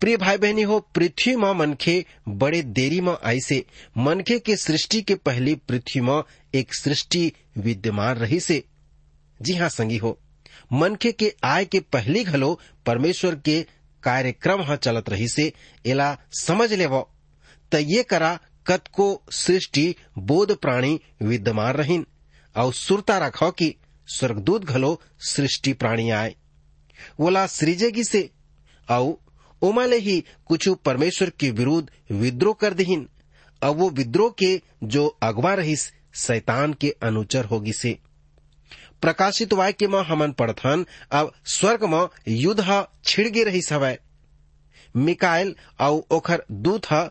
प्रिय 0.00 0.16
भाई 0.16 0.38
बहनी 0.38 0.62
हो, 0.62 0.78
पृथ्वी 0.94 1.34
में 1.36 1.52
मनखे 1.54 2.04
बड़े 2.28 2.62
देरी 2.62 3.00
में 3.00 3.14
आई 3.24 3.40
से 3.40 3.64
मनखे 3.98 4.38
के 4.38 4.56
सृष्टि 4.56 5.02
के 5.02 5.14
पहली 5.14 5.54
पृथ्वी 5.68 6.00
में 6.00 6.22
एक 6.54 6.74
सृष्टि 6.74 7.32
विद्यमान 7.58 8.16
रही 8.16 8.40
से 8.40 8.62
जी 9.42 9.54
हाँ 9.56 9.68
संगी 9.68 9.96
हो, 9.96 10.18
मनखे 10.72 11.12
के 11.12 11.32
आय 11.44 11.64
के 11.64 11.80
पहली 11.92 12.24
घलो 12.24 12.58
परमेश्वर 12.86 13.34
के 13.44 13.62
कार्यक्रम 14.02 14.62
ह 14.62 14.76
चलत 14.76 15.08
रही 15.08 15.28
से 15.28 15.52
एला 15.86 16.16
समझ 16.40 16.72
लेव। 16.72 17.00
त 17.72 18.04
करा 18.10 18.38
कत 18.66 18.84
को 18.92 19.22
सृष्टि 19.30 19.94
बोध 20.18 20.56
प्राणी 20.56 21.00
विद्यमान 21.22 21.74
रहीन। 21.74 22.06
और 22.56 22.72
सुरता 22.72 23.18
रखो 23.18 23.50
कि 23.50 23.74
स्वर्गदूत 24.06 24.64
घलो 24.64 25.00
सृष्टि 25.18 25.72
प्राणी 25.72 26.10
आए। 26.10 26.34
वोला 27.20 27.46
सृजेगी 27.46 28.04
से। 28.04 28.30
और 28.90 29.18
ओमाले 29.62 29.96
ही 29.96 30.24
कुछ 30.46 30.68
परमेश्वर 30.68 31.30
के 31.30 31.50
विरुद्ध 31.50 32.14
विद्रोह 32.14 32.54
कर 32.60 32.74
दहीन। 32.74 33.08
अब 33.62 33.76
वो 33.76 33.90
विद्रोह 33.90 34.34
के 34.38 34.62
जो 34.84 35.06
अगवा 35.22 35.54
रहीस, 35.54 35.92
शैतान 36.14 36.72
के 36.72 36.96
अनुचर 37.02 37.44
होगी 37.44 37.72
से। 37.72 37.98
प्रकाशित 39.02 39.52
वाक्य 39.52 39.88
में 39.88 40.02
हमन 40.02 40.32
पढ़थन, 40.32 40.86
अब 41.12 41.32
स्वर्ग 41.44 41.84
में 41.84 42.06
युद्ध 42.28 42.86
छिड़गे 43.04 43.44
रही 43.44 43.60
हवै। 43.72 43.98
मिकायल 44.96 45.54
और 45.80 46.02
ओखर 46.10 46.44
दूत 46.52 46.92
ह 46.92 47.10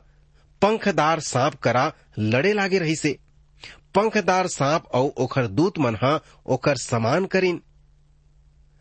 पंखदार 0.62 1.20
सांप 1.20 1.56
करा 1.56 1.92
लड़े 2.20 2.54
लागे 2.54 2.80
रही 2.80 2.96
से 2.96 3.18
पंखदार 3.96 4.48
सांप 4.48 4.86
और 4.86 5.10
ओखर 5.18 5.48
दूत 5.48 5.80
मन 5.80 5.98
ह 6.04 6.20
ओकर 6.46 6.78
समान 6.78 7.26
करीन। 7.26 7.62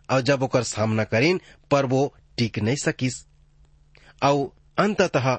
और 0.08 0.20
जब 0.20 0.42
ओकर 0.42 0.62
सामना 0.62 1.04
करीन, 1.04 1.40
पर 1.70 1.86
वो 1.86 2.14
टिक 2.38 2.58
नहीं 2.58 2.76
सकिस। 2.76 3.24
और 4.22 4.50
अंततः 4.78 5.38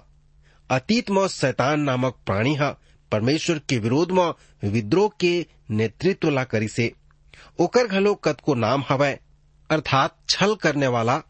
अतीत 0.70 1.10
में 1.10 1.28
शैतान 1.28 1.80
नामक 1.80 2.18
प्राणी 2.26 2.56
ह 2.56 2.70
परमेश्वर 3.12 3.60
के 3.60 3.78
विरोध 3.78 4.12
में 4.12 4.34
विद्रोह 4.64 5.10
के 5.20 5.46
नेतृत्व 5.72 6.30
ला 6.30 6.44
करी 6.44 6.68
से 6.68 6.92
ओकर 7.60 7.88
घलो 7.88 8.14
कत 8.16 8.38
को 8.44 8.56
नाम 8.56 8.84
हवै 8.90 9.14
अर्थात 9.70 10.18
छल 10.30 10.56
करने 10.56 10.88
वाला, 10.88 11.22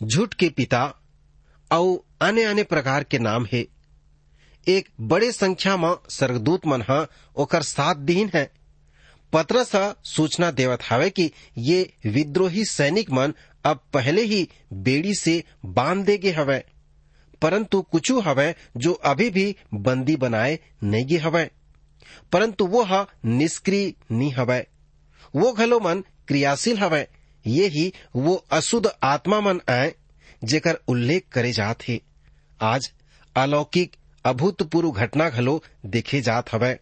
झूठ 0.00 0.34
के 0.34 0.48
पिता 0.48 0.84
और 1.70 1.98
आने 2.22 2.44
अन्य 2.44 2.62
प्रकार 2.62 3.04
के 3.04 3.18
नाम 3.18 3.46
है। 3.52 3.64
एक 4.66 4.88
बड़े 5.00 5.32
संख्या 5.32 5.76
में 5.76 5.94
स्वर्गदूत 6.10 6.66
मन 6.66 6.84
ह, 6.90 7.06
ओकर 7.36 7.62
साथ 7.62 7.94
दीन 7.94 8.30
है। 8.34 8.50
पत्रस 9.32 9.72
सूचना 10.04 10.50
देवत 10.50 10.78
हवे 10.90 11.10
कि 11.10 11.30
ये 11.58 11.92
विद्रोही 12.06 12.64
सैनिक 12.64 13.10
मन 13.10 13.34
अब 13.64 13.80
पहले 13.92 14.22
ही 14.22 14.48
बेड़ी 14.72 15.14
से 15.14 15.44
बाँध 15.64 16.04
दे 16.04 16.16
गे 16.18 16.30
हवै, 16.30 16.64
परंतु 17.42 17.82
कुछ 17.82 18.12
हवै 18.12 18.54
जो 18.76 18.92
अभी 18.92 19.30
भी 19.30 19.56
बंदी 19.74 20.16
बनाए 20.16 20.58
नहीं 20.82 21.06
गे 21.06 21.18
हवै। 21.18 21.50
परंतु 22.32 22.66
वो 22.66 22.84
ह 22.84 23.06
निष्क्रिय 23.24 23.92
नहीं 24.12 24.32
हवै। 24.32 24.66
वो 25.36 25.52
घलो 25.52 25.80
मन 25.80 26.04
क्रियाशील 26.28 26.78
हवै, 26.78 27.06
ये 27.46 27.66
ही 27.66 27.92
वो 28.16 28.34
अशुद्ध 28.50 28.90
आत्मा 29.02 29.40
मन 29.40 29.60
आए, 29.68 29.94
जेकर 30.44 30.78
उल्लेख 30.88 31.24
करे 31.32 31.52
जात 31.52 31.82
हे। 31.88 32.00
आज 32.60 32.92
अलौकिक 33.36 33.96
अभूतपूर्व 34.26 34.90
घटना 34.90 35.28
घलो 35.30 35.62
देखे 35.86 36.20
जात 36.20 36.52
हवै। 36.52 36.74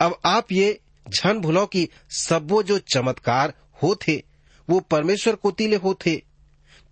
अब 0.00 0.20
आप 0.24 0.52
ये 0.52 0.80
झन 1.08 1.38
भूलो 1.38 1.66
कि 1.66 1.88
सबो 2.10 2.62
जो 2.62 2.78
चमत्कार 2.78 3.52
होथे, 3.82 4.22
वो 4.68 4.80
परमेश्वर 4.80 5.34
कोतिले 5.34 5.76
होथे। 5.76 6.22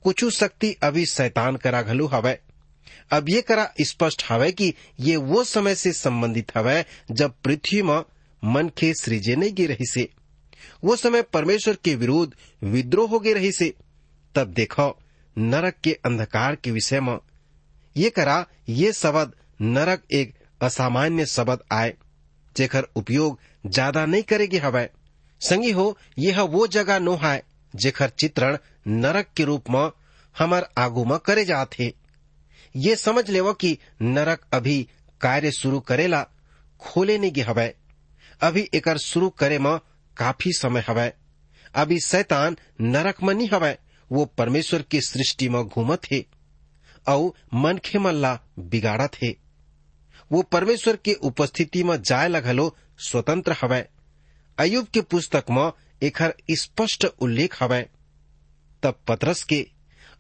कुछ 0.03 0.25
शक्ति 0.25 0.73
अभी 0.83 1.07
शैतान 1.07 1.57
करा 1.57 1.83
घलो 1.83 2.07
हवै। 2.07 2.39
अब 3.11 3.29
ये 3.29 3.43
करा 3.43 3.73
स्पष्ट 3.81 4.25
हवै 4.29 4.53
कि 4.53 4.75
ये 5.01 5.17
वो 5.17 5.45
समय 5.45 5.75
से 5.75 5.93
संबंधित 5.93 6.53
हवै, 6.57 6.85
जब 7.11 7.35
पृथ्वी 7.45 7.83
में 7.83 8.03
मन 8.45 8.69
के 8.69 8.93
सृजे 8.95 9.37
नहीं 9.37 9.55
गे 9.55 9.67
रही 9.67 9.87
से 9.87 10.09
वो 10.85 10.97
समय 10.97 11.23
परमेश्वर 11.23 11.77
के 11.85 11.95
विरुद्ध 11.95 12.33
विद्रोह 12.65 13.11
हो 13.11 13.19
गए 13.19 13.33
रही 13.33 13.53
से 13.53 13.75
तब 14.35 14.49
देखो 14.49 14.99
नरक 15.39 15.75
के 15.85 15.93
अंधकार 16.05 16.57
के 16.57 16.71
विषय 16.71 17.01
में 17.01 17.19
ये 17.97 18.11
करा, 18.11 18.45
ये 18.69 18.93
शब्द 18.93 19.33
नरक 19.61 20.03
एक 20.13 20.35
असामान्य 20.61 21.27
शब्द 21.27 21.63
आए 21.73 21.95
जेकर 22.57 22.87
उपयोग 22.97 23.39
ज़्यादा 23.67 24.05
नहीं 24.07 24.23
करेगी 24.23 24.59
हवै। 24.59 24.89
संगी 25.41 25.71
हो, 25.71 25.99
यह 26.19 26.41
वो 26.41 26.67
जगह 26.67 26.99
नो 26.99 27.15
है 27.17 27.43
जेकर 27.75 28.09
चित्रण 28.09 28.59
नरक 28.89 29.29
के 29.37 29.45
रूप 29.45 29.71
में 29.71 29.91
हमार 30.37 30.69
आगू 30.79 31.05
में 31.05 31.19
करे 31.19 31.45
जाते। 31.45 31.93
ये 32.77 32.97
समझ 32.97 33.29
लेवो 33.31 33.53
कि 33.53 33.77
नरक 34.03 34.47
अभी 34.53 34.83
कार्य 35.21 35.51
शुरू 35.51 35.81
करेला, 35.81 36.23
खोले 36.81 37.19
नहीं 37.19 37.33
गे 37.33 37.43
हवै। 37.43 37.75
अभी 38.41 38.69
एकर 38.75 38.99
शुरू 38.99 39.29
करे 39.31 39.59
में 39.59 39.79
काफ़ी 40.17 40.53
समय 40.53 40.85
हवै। 40.89 41.13
अभी 41.75 42.01
शैतान 42.01 42.57
नरक 42.81 43.23
में 43.23 43.35
नहीं 43.35 43.49
हवै, 43.53 43.77
वो 44.11 44.25
परमेश्वर 44.39 44.83
की 44.83 45.01
सृष्टि 45.01 45.49
में 45.49 45.63
घूमत 45.65 46.11
है। 46.13 46.25
और 47.09 47.33
मनखे 47.55 47.99
मल्ला 47.99 48.39
बिगाड़त 48.59 49.17
हे। 49.23 49.37
वो 50.33 50.43
परमेश्वर 50.43 50.97
के 50.97 51.13
उपस्थिति 51.13 51.83
में 51.83 52.03
जाय 52.03 52.29
लगलो 52.29 52.75
स्वतंत्र 52.99 53.57
हवै। 53.63 53.89
अयुब 54.59 54.87
के 54.87 55.01
पुस्तक 55.01 55.45
में 55.51 55.71
एकर 56.03 56.35
स्पष्ट 56.51 57.05
उल्लेख 57.05 57.63
हवै। 57.63 57.83
तब 58.83 59.01
पतरस 59.09 59.43
के 59.45 59.67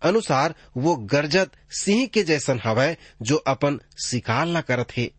अनुसार 0.02 0.54
वो 0.76 0.96
गरजत 0.96 1.50
सिंह 1.70 2.06
के 2.06 2.22
जैसन 2.22 2.60
हवय 2.64 2.96
जो 3.22 3.36
अपन 3.36 3.80
शिकार 4.04 4.46
ला 4.46 4.60
करत 4.60 4.96
हे। 4.96 5.10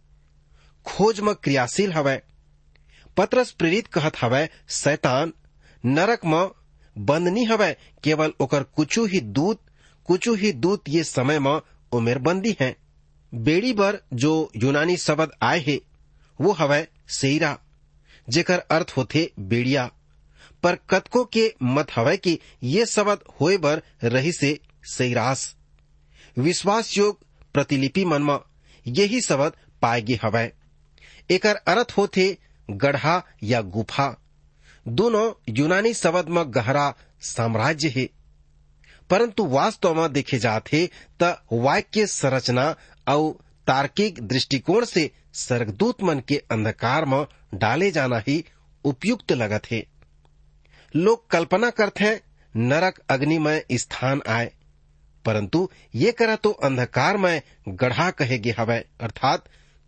खोज 0.85 1.19
में 1.19 1.33
क्रियाशील 1.35 1.93
हवय 1.93 2.21
पत्रस 3.17 3.51
प्रेरित 3.51 3.87
कहत 3.87 4.17
हवय 4.21 4.49
शैतान 4.69 5.33
नरक 5.83 6.25
में 6.25 6.49
बंद 6.97 7.27
नहीं 7.27 7.47
हवय 7.47 7.75
केवल 8.03 8.33
ओकर 8.39 8.63
कुछ 8.63 8.99
ही 8.99 9.19
दूत 9.19 9.61
कुछ 10.07 10.29
ही 10.29 10.51
दूत 10.53 10.83
ये 10.89 11.03
समय 11.03 11.39
में 11.39 11.61
उमेरबंदी 11.91 12.57
है। 12.59 12.75
बेड़ी 13.33 13.73
बर 13.73 13.99
जो 14.13 14.51
यूनानी 14.55 14.97
शब्द 14.97 15.31
आए 15.41 15.59
है, 15.59 15.81
वो 16.41 16.51
हवय 16.51 16.87
सेरा 17.09 17.59
जेकर 18.29 18.59
अर्थ 18.59 18.93
होथे 18.97 19.31
बेड़िया। 19.39 19.91
पर 20.63 20.75
कतको 20.75 21.25
के 21.25 21.53
मत 21.63 21.87
हवय 21.95 22.17
कि 22.17 22.39
ये 22.63 22.85
शब्द 22.85 23.19
होए 23.41 23.57
बर 23.57 23.81
रही 24.03 24.31
से 24.31 24.59
सैरास 24.83 25.55
विश्वास 26.37 26.97
योग 26.97 27.19
प्रतिलिपि 27.53 28.05
मन 28.05 28.21
में 28.21 28.37
यही 28.87 29.21
शब्द 29.21 29.51
पाए 29.81 30.01
गे 30.01 30.19
एकर 31.29 31.55
अर्थ 31.55 31.93
होथे 31.97 32.37
गढ़ा 32.69 33.23
या 33.43 33.61
गुफा। 33.61 34.21
दोनों 34.87 35.33
यूनानी 35.49 35.93
शब्द 35.93 36.29
में 36.29 36.43
गहरा 36.47 36.95
साम्राज्य 37.21 37.89
है। 37.89 38.16
परंतु 39.09 39.45
वास्तव 39.45 40.01
में 40.01 40.13
देखे 40.13 40.39
जाते 40.39 40.89
त 41.23 41.41
वाक्य 41.53 42.07
संरचना 42.07 42.75
और 43.07 43.45
तार्किक 43.67 44.27
दृष्टिकोण 44.27 44.85
से 44.85 45.11
स्वर्गदूत 45.33 46.03
मन 46.03 46.19
के 46.19 46.43
अंधकार 46.51 47.05
में 47.05 47.25
डाले 47.53 47.91
जाना 47.91 48.23
ही 48.27 48.45
उपयुक्त 48.83 49.31
लगत 49.31 49.71
है। 49.71 49.87
लोग 50.95 51.29
कल्पना 51.29 51.69
करते 51.69 52.03
हैं, 52.03 52.21
नरक 52.55 53.01
अग्निमय 53.09 53.65
स्थान 53.73 54.21
आए। 54.27 54.53
परंतु 55.25 55.69
ये 55.95 56.11
करा 56.11 56.35
तो 56.35 56.51
अंधकार 56.51 57.17
में 57.17 57.41
गढ़ा 57.67 58.11
कहेगे 58.11 58.51
हवय 58.51 58.85
अर्थात 59.01 59.45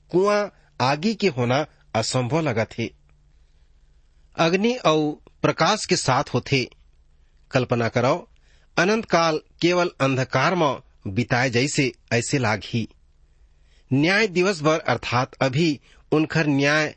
कुआँ 0.10 0.54
आगी 0.82 1.16
के 1.16 1.28
होना 1.28 1.66
असंभव 1.96 2.40
लगत 2.40 2.70
है। 2.80 2.90
अग्नि 4.36 4.74
और 4.76 5.32
प्रकाश 5.42 5.86
के 5.86 5.96
साथ 5.96 6.24
होते 6.34 6.70
कल्पना 7.52 7.90
करो 7.90 8.29
अनंत 8.80 9.06
काल 9.06 9.38
केवल 9.62 9.90
अंधकार 10.02 10.56
में 10.56 10.82
बिताए 11.08 11.50
जैसे 11.50 11.92
ऐसे 12.12 12.38
लाग। 12.38 12.62
ही 12.66 12.88
न्याय 13.94 14.28
दिवस 14.28 14.62
भर 14.62 14.80
अर्थात 14.80 15.34
अभी 15.42 15.80
उनखर 16.12 16.48
न्याय 16.48 16.96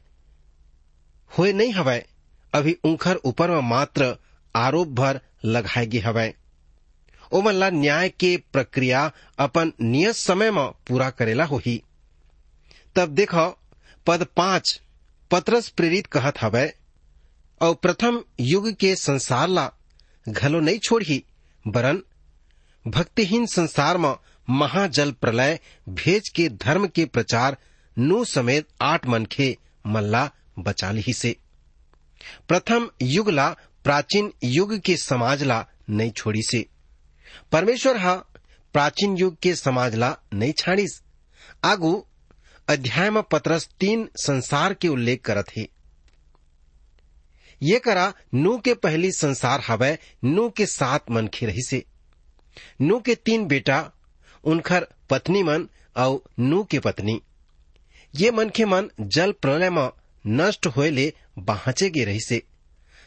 हुए 1.39 1.53
नहीं 1.53 1.73
हवय 1.73 2.05
अभी 2.55 2.77
उनखर 2.85 3.17
ऊपर 3.25 3.51
में 3.51 3.61
मात्र 3.61 4.17
आरोप 4.55 4.89
भर 4.89 5.21
लगाएगी 5.45 5.99
हवय 5.99 6.35
न्याय 7.35 8.09
के 8.09 8.37
प्रक्रिया 8.53 9.13
अपन 9.39 9.73
नियत 9.81 10.15
समय 10.15 10.51
में 10.51 10.67
पूरा 10.89 11.11
करेला 11.11 11.45
होही। 11.45 11.83
तब 12.97 13.09
देखो 13.09 13.49
पद 14.07 14.27
पाँच 14.37 14.81
पत्रस 15.31 15.69
प्रेरित 15.69 16.07
कहत 16.07 16.41
हवय 16.41 16.75
और 17.61 17.75
प्रथम 17.75 18.23
युग 18.41 18.73
के 18.73 18.97
संसार 18.97 19.49
ला 19.49 19.71
घलो 20.29 20.61
नहीं 20.61 20.79
छोड़ी 20.79 21.25
बरन, 21.69 22.03
भक्तिहीन 22.87 23.47
संसार 23.47 23.99
में 23.99 24.15
महाजल 24.51 25.13
प्रलय 25.13 25.61
भेज 25.89 26.29
के 26.29 26.49
धर्म 26.49 26.87
के 26.87 27.05
प्रचार 27.05 27.57
नू 27.99 28.25
समेत 28.25 28.69
आठ 28.81 29.07
मनखे 29.07 29.59
मल्ला 29.87 30.31
बचा 30.59 30.91
ली 30.91 31.13
से। 31.13 31.37
प्रथम 32.49 32.91
युगला 33.03 33.57
प्राचीन 33.85 34.33
युग 34.45 34.79
के 34.79 34.97
समाजला 34.97 35.67
नहीं 35.91 36.11
छोड़ी 36.11 36.43
से। 36.43 36.67
परमेश्वर 37.53 37.97
हा 37.97 38.15
प्राचीन 38.73 39.17
युग 39.17 39.37
के 39.37 39.55
समाजला 39.55 40.17
नहीं 40.35 40.53
छाड़ीस। 40.53 41.03
आगू 41.65 42.07
अध्याय 42.69 43.11
में 43.11 43.23
पत्रस 43.23 43.69
तीन 43.81 44.09
संसार 44.17 44.75
के 44.75 44.89
उल्लेख 44.89 45.21
करत 45.21 45.47
है। 45.57 45.69
ये 47.63 47.79
करा, 47.79 48.13
नू 48.35 48.59
के 48.59 48.75
पहली 48.75 49.13
संसार 49.13 49.61
हवय 49.61 49.99
नू 50.25 50.49
के 50.51 50.67
सात 50.67 51.11
मनखे 51.11 51.47
रही 51.47 51.63
से 51.63 51.85
नू 52.81 53.01
के 53.01 53.15
तीन 53.15 53.47
बेटा, 53.47 53.93
उनखर 54.45 54.87
पत्नी 55.11 55.43
मन 55.43 55.69
और 55.97 56.23
नू 56.41 56.65
के 56.65 56.79
पत्नी। 56.79 57.21
ये 58.15 58.31
मनखे 58.31 58.65
मन 58.65 58.91
जल 59.01 59.33
प्रलय 59.33 59.71
में 59.71 59.91
नष्ट 60.27 60.67
होए 60.67 60.91
ले 60.91 61.13
गे 61.39 62.05
रही 62.05 62.21
से 62.21 62.43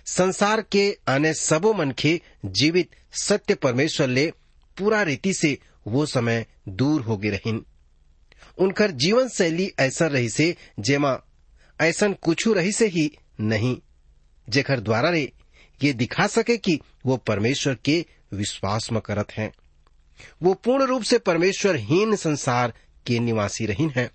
संसार 0.05 0.61
के 0.61 0.97
आने 1.07 1.33
सबो 1.33 1.73
मनखे 1.73 2.21
जीवित 2.45 2.89
सत्य 3.11 3.55
परमेश्वर 3.55 4.07
ले 4.07 4.31
पूरा 4.77 5.01
रीति 5.03 5.33
से 5.33 5.57
वो 5.87 6.05
समय 6.05 6.45
दूर 6.69 7.01
हो 7.01 7.17
गे 7.17 7.29
रहीन। 7.29 7.65
उनकर 8.57 8.91
जीवन 8.91 9.29
शैली 9.29 9.71
ऐसा 9.79 10.07
रही 10.07 10.29
से 10.29 10.55
जेमा 10.79 11.19
ऐसा 11.81 12.07
कुछ 12.11 12.47
रही 12.47 12.71
से 12.71 12.87
ही 12.87 13.11
नहीं। 13.39 13.77
जेकर 14.49 14.79
द्वारा 14.79 15.09
रे 15.09 15.31
ये 15.83 15.93
दिखा 15.93 16.27
सके 16.27 16.57
कि 16.57 16.79
वो 17.05 17.17
परमेश्वर 17.17 17.75
के 17.85 18.05
विश्वास 18.33 18.91
में 18.91 19.01
करत 19.01 19.31
हैं। 19.31 19.51
वो 20.43 20.53
पूर्ण 20.53 20.83
रूप 20.83 21.03
से 21.03 21.17
परमेश्वरहीन 21.17 22.15
संसार 22.15 22.73
के 23.05 23.19
निवासी 23.19 23.65
रहीन 23.65 23.89
हैं। 23.89 24.09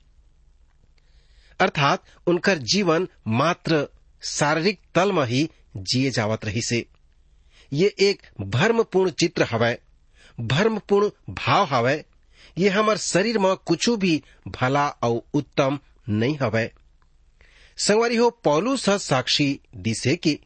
अर्थात 1.60 2.04
उनकर 2.26 2.58
जीवन 2.58 3.08
मात्र 3.28 3.86
शारीरिक 4.22 4.80
तल 4.94 5.12
में 5.12 5.26
ही 5.26 5.50
जिए 5.76 6.10
जावत 6.10 6.44
रही 6.44 6.62
से। 6.62 6.86
ये 7.72 7.94
एक 8.00 8.22
भर्मपूर्ण 8.40 9.10
चित्र 9.10 9.42
हवय 9.42 9.78
भर्मपूर्ण 10.40 11.10
भाव 11.34 11.64
हवय 11.64 12.04
ये 12.58 12.68
हमार 12.68 12.96
शरीर 12.96 13.38
में 13.38 13.56
कुछ 13.56 13.90
भी 13.90 14.22
भला 14.48 14.88
और 14.88 15.22
उत्तम 15.34 15.78
नहीं 16.08 16.38
हवय 16.42 16.72
संगवारी 17.82 18.16
हो 18.16 18.30
पौलुस 18.30 18.90
साक्षी 18.90 19.60
दिसे 19.76 20.16
कि 20.16 20.38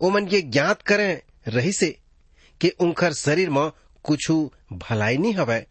ओमन 0.00 0.28
ये 0.28 0.42
ज्ञात 0.42 0.82
करें 0.82 1.20
रही 1.48 1.72
से 1.72 1.98
कि 2.60 2.68
उनकर 2.68 3.12
शरीर 3.12 3.50
में 3.50 3.70
कुछ 4.04 4.30
भलाई 4.72 5.16
नहीं 5.16 5.34
हवय 5.34 5.66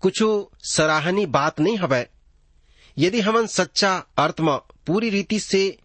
कुछ 0.00 0.22
सराहनी 0.70 1.26
बात 1.26 1.60
नहीं 1.60 1.76
हवय 1.78 2.08
यदि 2.98 3.20
हमन 3.20 3.46
सच्चा 3.46 4.06
अर्थ 4.18 4.40
में 4.40 4.58
पूरी 4.86 5.10
रीति 5.10 5.40
से 5.40 5.78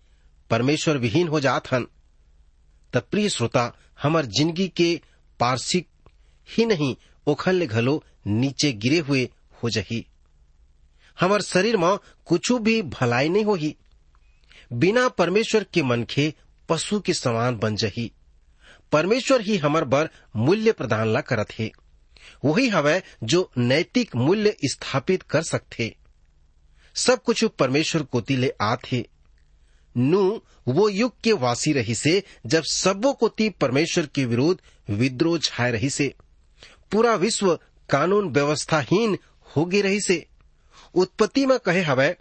परमेश्वर 0.49 0.97
विहीन 0.97 1.27
हो 1.27 1.39
जात 1.39 1.71
हन 1.71 1.87
तब 2.93 3.07
प्रिय 3.11 3.29
श्रोता, 3.29 3.77
हमर 4.01 4.25
ज़िंदगी 4.25 4.67
के 4.67 5.01
पार्षिक 5.39 5.87
ही 6.49 6.65
नहीं 6.65 6.95
ओखल 7.27 7.65
घलो 7.65 8.03
नीचे 8.27 8.71
गिरे 8.73 8.99
हुए 8.99 9.29
हो 9.63 9.69
जही। 9.69 10.07
हमर 11.19 11.41
शरीर 11.41 11.77
में 11.77 11.97
कुछ 12.25 12.51
भी 12.51 12.81
भलाई 12.81 13.29
नहीं 13.29 13.45
होही। 13.45 13.75
बिना 14.73 15.07
परमेश्वर 15.09 15.63
के 15.63 15.83
मन 15.83 15.89
मनखे 15.89 16.33
पशु 16.69 16.99
के 16.99 17.13
समान 17.13 17.57
बन 17.57 17.75
जही। 17.75 18.11
परमेश्वर 18.91 19.41
ही 19.41 19.57
हमार 19.57 19.85
बर 19.85 20.09
मूल्य 20.35 20.71
प्रदान 20.71 21.07
ला 21.07 21.21
करत 21.21 21.47
हे। 21.59 21.71
वही 22.45 22.69
हवय 22.69 23.03
जो 23.23 23.51
नैतिक 23.57 24.15
मूल्य 24.15 24.55
स्थापित 24.65 25.23
कर 25.23 25.41
सकते 25.41 25.95
सब 26.95 27.23
कुछ 27.23 27.45
परमेश्वर 27.45 28.03
कोती 28.03 28.35
ले 28.35 28.53
आथे 28.61 29.09
नू, 29.97 30.41
वो 30.67 30.89
युग 30.89 31.21
के 31.23 31.31
वासी 31.31 31.73
रही 31.73 31.95
से 31.95 32.23
जब 32.45 32.63
सबो 32.63 33.13
कोती 33.13 33.49
परमेश्वर 33.49 34.05
के 34.05 34.25
विरुद्ध 34.25 34.59
विद्रोह 34.93 35.39
छाए 35.39 35.71
रही 35.71 35.89
से 35.89 36.13
पूरा 36.91 37.15
विश्व 37.15 37.59
कानून 37.89 38.29
व्यवस्थाहीन 38.29 39.17
होगी 39.55 39.81
रही 39.81 40.01
से 40.01 40.27
उत्पत्ति 40.95 41.45
में 41.45 41.59
कहे 41.59 41.81
हवय 41.81 42.17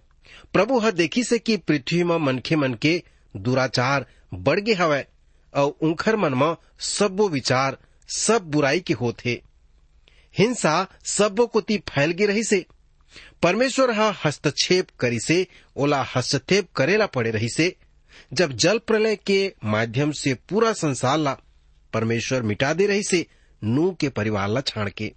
प्रभु 0.53 0.79
ह 0.79 0.91
देखी 0.91 1.25
से 1.25 1.39
कि 1.39 1.57
पृथ्वी 1.57 2.05
में 2.05 2.17
मनखे 2.19 2.57
मन 2.57 2.75
के 2.75 3.03
दुराचार 3.37 4.07
बढ़ 4.35 4.61
गे 4.61 4.75
हवय 4.75 5.07
और 5.55 5.77
उनखर 5.83 6.17
मन 6.17 6.35
में 6.35 6.57
सबो 6.79 7.29
विचार, 7.29 7.79
सब 8.09 8.43
बुराई 8.43 8.81
के 8.81 8.95
होते 8.95 9.43
हिंसा 10.39 10.87
सबो 11.05 11.47
कोती 11.47 11.79
फैल 11.79 12.11
गे 12.11 12.27
रही 12.27 12.45
से 12.45 12.67
परमेश्वर 13.43 13.91
हा 13.91 14.17
हस्तक्षेप 14.25 14.87
करी 15.01 15.21
से 15.21 15.47
ओला 15.77 16.07
हस्तक्षेप 16.17 16.73
करेला 16.77 17.07
पड़े 17.07 17.31
रही 17.31 17.49
से 17.49 17.77
जब 18.33 18.53
जल 18.53 18.79
प्रलय 18.79 19.17
के 19.17 19.55
माध्यम 19.65 20.13
से 20.13 20.35
पूरा 20.35 20.73
संसार 20.73 21.19
ला 21.19 21.37
परमेश्वर 21.93 22.43
मिटा 22.43 22.73
दे 22.73 22.87
रही 22.87 23.03
से 23.03 23.27
नू 23.65 23.97
के 24.01 24.09
परिवार 24.09 24.49
ला 24.49 24.61
छाड़ 24.61 24.89
के। 24.89 25.13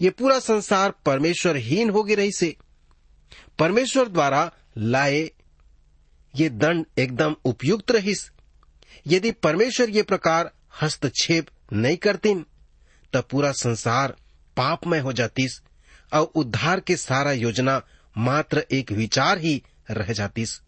ये 0.00 0.10
पूरा 0.10 0.38
संसार 0.38 0.90
परमेश्वरहीन 1.06 1.90
हो 1.90 2.02
गई 2.02 2.14
रही 2.14 2.32
से। 2.32 2.56
परमेश्वर 3.58 4.08
द्वारा 4.08 4.52
लाए 4.78 5.30
ये 6.36 6.48
दंड 6.48 6.86
एकदम 6.98 7.36
उपयुक्त 7.44 7.90
रहीस। 7.90 8.30
यदि 9.06 9.30
परमेश्वर 9.30 9.90
ये 9.90 10.02
प्रकार 10.02 10.50
हस्तक्षेप 10.82 11.46
नहीं 11.72 11.96
करतीन, 11.96 12.46
तब 13.12 13.24
पूरा 13.30 13.52
संसार 13.52 14.16
पापमय 14.56 14.98
हो 14.98 15.12
जातीस, 15.12 15.62
और 16.12 16.22
उद्धार 16.22 16.80
के 16.80 16.96
सारा 16.96 17.32
योजना 17.32 17.82
मात्र 18.18 18.66
एक 18.72 18.92
विचार 18.92 19.38
ही 19.38 19.62
रह 19.90 20.12
जातीस। 20.12 20.60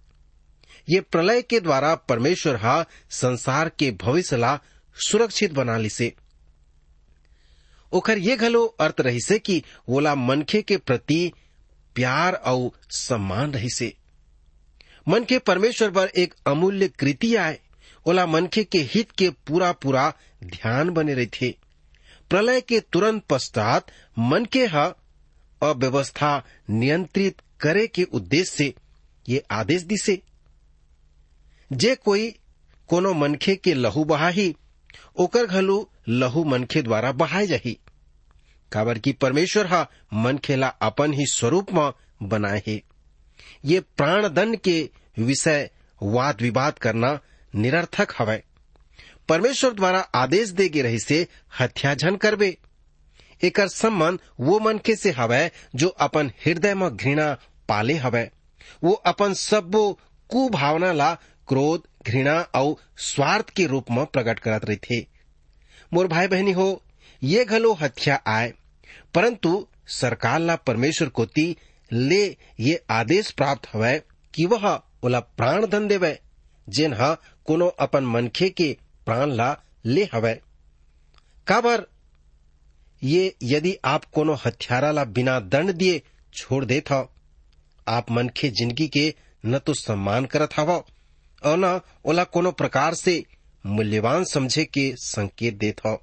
ये 0.88 1.00
प्रलय 1.00 1.42
के 1.42 1.60
द्वारा 1.60 1.94
परमेश्वर 1.94 2.56
हा 2.56 2.84
संसार 3.10 3.68
के 3.68 3.90
भविष्य 3.90 4.36
ला 4.36 4.60
सुरक्षित 4.96 5.52
बना 5.52 5.76
लिसे 5.76 6.14
ओकर 7.92 8.18
ये 8.18 8.36
घलो 8.36 8.64
अर्थ 8.80 9.00
रही 9.00 9.20
से 9.20 9.38
कि 9.38 9.62
ओला 9.88 10.14
मनखे 10.14 10.62
के 10.62 10.76
प्रति 10.76 11.32
प्यार 11.94 12.34
और 12.34 12.70
सम्मान 12.90 13.52
रही 13.52 13.70
से 13.70 13.92
मनखे 15.08 15.38
परमेश्वर 15.38 15.90
पर 15.90 16.10
एक 16.16 16.34
अमूल्य 16.46 16.88
कृति 16.88 17.34
आए, 17.36 17.58
ओला 18.06 18.26
मनखे 18.26 18.64
के 18.64 18.78
हित 18.94 19.10
के 19.18 19.30
पूरा 19.46 19.72
पूरा 19.72 20.12
ध्यान 20.44 20.90
बने 20.90 21.14
रही 21.14 21.26
थे 21.40 21.50
प्रलय 22.30 22.60
के 22.60 22.80
तुरंत 22.92 23.24
पश्चात 23.30 23.90
मनके 24.18 24.66
ह 24.72 24.92
अव्यवस्था 25.62 26.30
नियंत्रित 26.70 27.40
करे 27.60 27.86
के 27.86 28.02
उद्देश्य 28.14 28.50
से 28.56 28.74
ये 29.28 29.42
आदेश 29.50 29.82
दिसे। 29.82 30.20
जे 31.70 31.94
कोई 31.94 32.28
कोनो 32.88 33.12
मनखे 33.14 33.54
के 33.56 33.74
लहू 33.74 34.04
बहाही 34.04 34.54
ओकर 35.16 35.46
घलो 35.46 35.90
लहू 36.08 36.44
मनखे 36.44 36.82
द्वारा 36.82 37.12
बहाय 37.12 37.46
जाही। 37.46 37.78
काबर 38.72 38.98
की 38.98 39.12
परमेश्वर 39.12 39.66
हा 39.66 39.86
मनखे 40.14 40.56
ला 40.56 40.68
अपन 40.68 41.12
ही 41.12 41.26
स्वरूप 41.26 41.72
में 41.72 41.92
बनाए 42.22 42.62
हे। 42.66 42.82
ये 43.64 43.80
प्राण 43.80 44.28
दंड 44.28 44.56
के 44.56 44.90
विषय 45.18 45.70
वाद 46.02 46.42
विवाद 46.42 46.78
करना 46.78 47.20
निरर्थक 47.54 48.14
हवय। 48.18 48.42
परमेश्वर 49.28 49.72
द्वारा 49.72 50.00
आदेश 50.00 50.48
दे 50.48 50.68
गे 50.68 50.82
रही 50.82 50.98
से 50.98 51.26
हत्याझन 51.60 52.16
करबे। 52.16 52.56
एकर 53.44 53.68
संबंध 53.68 54.18
वो 54.40 54.58
मनखे 54.58 54.96
से 54.96 55.10
हवय 55.10 55.50
जो 55.74 55.88
अपन 55.88 56.32
हृदय 56.44 56.74
में 56.74 56.96
घृणा 56.96 57.38
पाले 57.68 57.94
हवय। 57.94 58.30
वो 58.84 58.92
अपन 58.92 59.34
सब्बो 59.34 59.98
कुभावना 60.28 60.92
ला 60.92 61.14
क्रोध 61.48 61.82
घृणा 62.08 62.40
और 62.54 62.74
स्वार्थ 63.04 63.50
के 63.56 63.66
रूप 63.66 63.90
में 63.90 64.04
प्रकट 64.06 64.38
करत 64.38 64.64
रही 64.64 64.76
थे 64.90 65.00
मोर 65.94 66.06
भाई 66.08 66.26
बहनी 66.28 66.52
हो, 66.52 66.82
ये 67.22 67.44
घलो 67.44 67.72
हत्या 67.80 68.20
आए 68.26 68.52
परंतु 69.14 69.66
सरकार 70.00 70.40
ला 70.40 70.56
परमेश्वर 70.66 71.08
कोती 71.18 71.46
ले 71.90 72.24
ये 72.60 72.80
आदेश 72.90 73.30
प्राप्त 73.30 73.68
हवय 73.72 74.02
कि 74.34 74.46
वह 74.46 74.66
ओला 75.04 75.20
प्राण 75.20 75.66
धन 75.66 75.86
देवे, 75.88 76.18
जेन 76.68 76.94
ह 77.00 77.14
कोनो 77.46 77.66
अपन 77.80 78.04
मनखे 78.04 78.48
के 78.50 78.76
प्राण 79.06 79.30
ला 79.32 79.54
ले 79.86 80.04
हवय 80.12 80.40
काबर? 81.46 81.84
ये 83.02 83.34
यदि 83.42 83.76
आप 83.84 84.04
कोनो 84.14 84.34
हत्यारा 84.44 84.90
ला 84.92 85.04
बिना 85.16 85.38
दंड 85.52 85.72
दिए 85.72 86.02
छोड़ 86.34 86.64
देत 86.64 86.90
हव 86.90 87.08
आप 87.88 88.10
मनखे 88.10 88.48
ज़िंदगी 88.58 88.86
के 88.96 89.14
न 89.46 89.58
तो 89.66 89.74
सम्मान 89.74 90.24
करत 90.32 90.58
हव 90.58 90.72
और 91.44 91.58
न, 91.58 91.80
ओला 92.04 92.24
कोनो 92.24 92.52
प्रकार 92.52 92.94
से 92.94 93.24
मूल्यवान 93.66 94.24
समझे 94.24 94.64
के 94.64 94.94
संकेत 94.96 95.54
देत 95.54 95.80
हव 95.86 96.00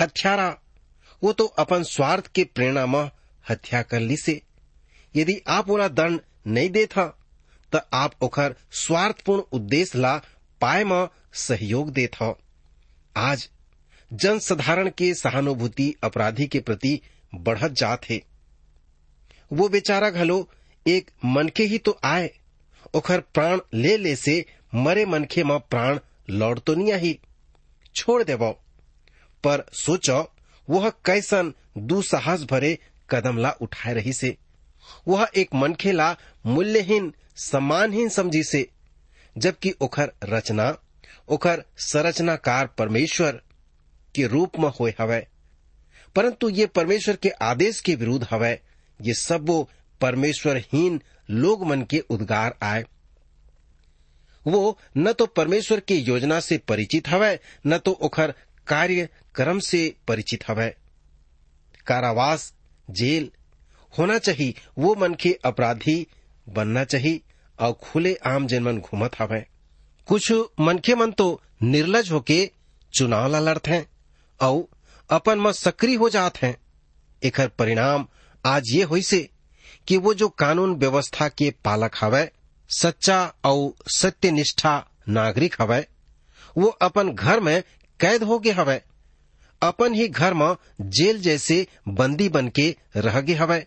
हत्यारा, 0.00 0.58
वो 1.24 1.32
तो 1.32 1.44
अपन 1.44 1.82
स्वार्थ 1.82 2.26
के 2.26 2.44
प्रेरणा 2.44 2.86
में 2.86 3.10
हत्या 3.50 3.82
कर 3.82 4.00
ली 4.00 4.16
से। 4.16 4.42
यदि 5.16 5.42
आप 5.48 5.70
ओला 5.70 5.88
दंड 5.88 6.20
नहीं 6.46 6.70
देत 6.70 6.98
ह, 6.98 7.12
त 7.74 7.88
आप 7.92 8.12
ओकर 8.22 8.54
स्वार्थपूर्ण 8.72 9.42
उद्देश्य 9.52 9.98
ला 9.98 10.22
पाए 10.60 10.84
में 10.84 11.08
सहयोग 11.32 11.90
देत 11.92 12.22
ह। 12.22 12.34
आज 13.16 13.50
जन 14.12 14.38
साधारण 14.38 14.90
के 14.90 15.14
सहानुभूति 15.14 15.94
अपराधी 16.04 16.46
के 16.46 16.60
प्रति 16.60 17.00
बढ़त 17.34 17.72
जात 17.72 18.10
है। 18.10 18.22
वो 19.52 19.68
बेचारा 19.68 20.10
घलो 20.10 20.50
एक 20.86 21.10
मनखे 21.24 21.62
ही 21.64 21.78
तो 21.78 21.98
आए। 22.04 22.30
ओकर 22.94 23.20
प्राण 23.20 23.60
ले 23.74 23.96
ले 23.96 24.16
से 24.16 24.44
मरे 24.74 25.04
मनखे 25.04 25.44
में 25.44 25.60
प्राण 25.60 25.98
लौट 26.30 26.58
तो 26.58 26.74
नहीं 26.74 26.92
आई 26.92 27.18
छोड़ 27.94 28.22
देव। 28.22 28.50
पर 29.44 29.64
सोचो, 29.72 30.32
वह 30.70 30.90
कैसन 30.90 31.54
दुसाहस 31.78 32.42
भरे 32.42 32.78
कदम 33.10 33.38
ला 33.38 33.50
उठाए 33.50 33.94
रही 33.94 34.12
से। 34.12 34.36
वह 35.08 35.28
एक 35.36 35.54
मनखे 35.54 35.92
ला 35.92 36.16
मूल्यहीन, 36.46 37.14
सम्मानहीन 37.36 38.08
समझी 38.08 38.42
से। 38.42 38.70
जबकि 39.38 39.74
ओकर 39.80 40.12
रचना 40.24 40.78
ओकर 41.28 41.64
संरचनाकार 41.78 42.66
परमेश्वर 42.66 43.42
के 44.14 44.26
रूप 44.26 44.58
में 44.58 44.68
होए 44.68 44.94
हवय 45.00 45.26
परंतु 46.14 46.48
ये 46.48 46.66
परमेश्वर 46.66 47.16
के 47.16 47.28
आदेश 47.28 47.80
के 47.80 47.94
विरुद्ध 47.94 48.26
हवय 48.30 48.60
ये 49.02 49.14
सब 49.14 49.46
वो 49.46 49.70
परमेश्वरहीन 50.00 51.00
लोग 51.28 51.66
मन 51.66 51.82
के 51.82 51.98
उद्गार 52.10 52.56
आए। 52.62 52.84
वो 54.46 54.78
न 54.96 55.12
तो 55.12 55.26
परमेश्वर 55.26 55.80
की 55.80 55.96
योजना 55.96 56.40
से 56.40 56.58
परिचित 56.58 57.08
हवय 57.08 57.38
न 57.66 57.78
तो 57.78 57.92
ओखर 57.92 58.34
कार्यक्रम 58.66 59.58
से 59.58 59.94
परिचित 60.08 60.48
हवय 60.48 60.74
कारावास, 61.86 62.52
जेल 62.90 63.30
होना 63.98 64.18
चाहिए 64.18 64.54
वो 64.78 64.94
मन 64.94 65.14
के 65.14 65.38
अपराधी 65.44 66.06
बनना 66.46 66.84
चाहिए 66.84 67.20
और 67.58 67.72
खुले 67.82 68.14
आम 68.26 68.46
जन 68.46 68.62
मन 68.62 68.78
घूमत 68.78 69.18
हवय 69.18 69.46
कुछ 70.08 70.32
मनखे 70.60 70.94
मन 70.94 71.12
तो 71.12 71.40
निर्लज 71.62 72.10
होके 72.10 72.50
चुनाव 72.94 73.30
ला 73.30 73.38
लड़ते 73.40 73.70
हैं, 73.70 73.86
और 74.40 74.68
अपन 75.10 75.38
में 75.38 75.52
सक्रिय 75.52 75.96
हो 75.96 76.08
जाते 76.10 76.46
हैं। 76.46 76.56
एकर 77.22 77.48
परिणाम 77.48 78.06
आज 78.44 78.70
ये 78.70 78.82
हुई 78.82 79.02
से 79.02 79.28
कि 79.88 79.96
वो 79.96 80.14
जो 80.14 80.28
कानून 80.28 80.74
व्यवस्था 80.74 81.28
के 81.28 81.54
पालक 81.64 81.92
हवय 82.00 82.30
सच्चा 82.68 83.34
और 83.44 83.74
सत्यनिष्ठा 83.88 84.86
नागरिक 85.08 85.62
हवय 85.62 85.86
वो 86.58 86.66
अपन 86.66 87.12
घर 87.14 87.40
में 87.40 87.62
कैद 88.00 88.22
हो 88.22 88.38
गए 88.38 88.50
हवय 88.50 88.82
अपन 89.62 89.94
ही 89.94 90.08
घर 90.08 90.34
में 90.34 90.56
जेल 90.80 91.20
जैसे 91.20 91.66
बंदी 91.88 92.28
बन 92.28 92.48
के 92.48 92.76
रह 92.96 93.20
गए 93.20 93.34
हवय 93.34 93.66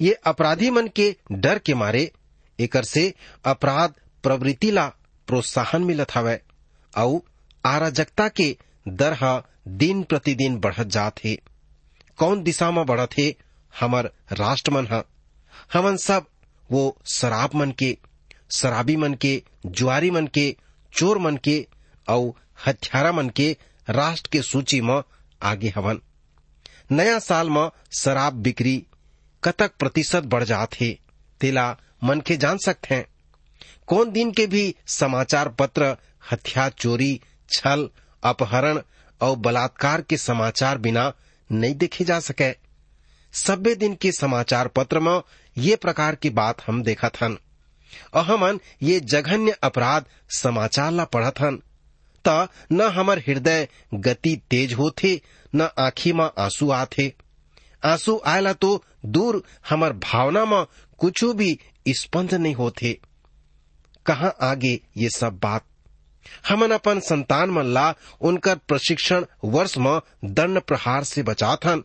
ये 0.00 0.12
अपराधी 0.12 0.70
मन 0.70 0.88
के 0.88 1.16
डर 1.32 1.58
के 1.58 1.74
मारे, 1.74 2.12
एकर 2.60 2.84
से 2.84 3.14
अपराध 3.44 3.94
प्रवृत्ति 4.22 4.70
ला 4.70 4.88
प्रोत्साहन 5.26 5.82
मिलत 5.82 6.14
हवय 6.14 6.40
और 6.96 7.20
आराजकता 7.66 8.28
के 8.28 8.56
दर 8.88 9.12
हा 9.12 9.46
दिन 9.68 10.02
प्रतिदिन 10.02 10.56
बढ़त 10.56 10.86
जात 10.86 11.24
है। 11.24 11.38
कौन 12.16 12.42
दिशा 12.42 12.70
में 12.70 12.86
बढ़त 12.86 13.10
है, 13.18 13.34
हमर 13.80 14.10
राष्ट्र 14.32 14.70
मन 14.70 14.86
हा। 14.86 15.04
हमन 15.72 15.96
सब, 15.96 16.26
वो 16.70 16.98
शराब 17.06 17.50
मन 17.54 17.70
के, 17.70 17.98
शराबी 18.56 18.96
मन 18.96 19.14
के, 19.14 19.42
जुआरी 19.66 20.10
मन 20.10 20.26
के, 20.26 20.56
चोर 20.92 21.18
मन 21.18 21.36
के 21.36 21.66
और 22.08 22.32
हथियारा 22.66 23.12
मन 23.12 23.28
के 23.28 23.56
राष्ट्र 23.90 24.28
के 24.32 24.42
सूची 24.42 24.80
में 24.80 25.02
आगे 25.42 25.68
हवन 25.68 26.00
नया 26.92 27.18
साल 27.18 27.50
में 27.50 27.70
शराब 27.92 28.32
बिक्री 28.32 28.86
कतक 29.44 29.72
प्रतिशत 29.78 30.22
बढ़ 30.22 30.44
जात 30.44 30.80
है, 30.80 30.98
तेला 31.40 31.76
मन 32.04 32.20
के 32.20 32.36
जान 32.36 32.58
सकते 32.58 32.94
हैं। 32.94 33.06
कौन 33.86 34.10
दिन 34.10 34.32
के 34.32 34.46
भी 34.46 34.74
समाचार 34.86 35.48
पत्र 35.48 35.96
हत्या 36.32 36.68
चोरी, 36.68 37.20
छल, 37.50 37.90
अपहरण 38.22 38.82
और 39.20 39.36
बलात्कार 39.36 40.02
के 40.02 40.16
समाचार 40.16 40.78
बिना 40.78 41.12
नहीं 41.52 41.74
देखे 41.74 42.04
जा 42.04 42.20
सके। 42.20 42.52
सब्बे 43.32 43.74
दिन 43.74 43.94
के 43.94 44.12
समाचार 44.12 44.68
पत्र 44.68 45.00
में 45.00 45.22
ये 45.58 45.76
प्रकार 45.76 46.14
की 46.14 46.30
बात 46.30 46.62
हम 46.66 46.82
देखा 46.82 47.08
थन 47.08 47.38
हमन 48.16 48.60
ये 48.82 49.00
जघन्य 49.00 49.56
अपराध 49.62 50.04
समाचार 50.38 50.92
ला 50.92 51.04
पढ़त 51.04 51.40
हन। 51.40 51.62
त 52.28 52.48
न 52.72 52.80
हमर 52.80 53.18
हृदय 53.18 53.68
गति 53.94 54.40
तेज 54.50 54.72
होथे, 54.72 55.20
न 55.54 55.68
आँखी 55.78 56.12
में 56.12 56.30
आँसू 56.38 56.70
आथे। 56.70 57.12
आँसू 57.84 58.20
आयला 58.26 58.52
तो 58.52 58.84
दूर 59.04 59.42
हमर 59.70 59.92
भावना 59.92 60.44
में 60.44 60.64
कुछ 60.98 61.24
भी 61.24 61.58
स्पंद 61.88 62.34
नहीं 62.34 62.54
होते 62.54 63.00
कहा 64.06 64.28
आगे 64.28 64.80
ये 64.96 65.08
सब 65.08 65.38
बात? 65.42 65.64
हमन 66.48 66.70
अपन 66.70 67.00
संतान 67.00 67.50
मन 67.50 67.64
ला 67.64 67.94
उनकर 68.20 68.56
प्रशिक्षण 68.56 69.24
वर्ष 69.44 69.78
में 69.78 70.00
दंड 70.24 70.60
प्रहार 70.60 71.04
से 71.04 71.22
बचाथन 71.22 71.82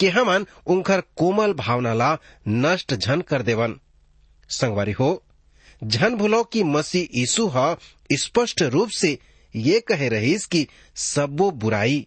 कि 0.00 0.08
हमन 0.08 0.46
उनकर 0.66 1.00
कोमल 1.16 1.52
भावना 1.54 1.94
ला 1.94 2.16
नष्ट 2.48 2.94
झन 2.94 3.20
कर 3.20 3.42
देवन। 3.42 3.78
संगवारी 4.50 4.92
हो, 4.92 5.22
झन 5.82 6.14
भूलो 6.16 6.42
कि 6.44 6.62
मसीह 6.64 7.18
यीशु 7.18 7.46
ह 7.54 7.74
स्पष्ट 8.12 8.62
रूप 8.62 8.88
से 8.90 9.18
ये 9.54 9.80
कहे 9.80 10.08
रहीस 10.08 10.46
कि 10.46 10.66
सबो 10.96 11.50
बुराई 11.50 12.06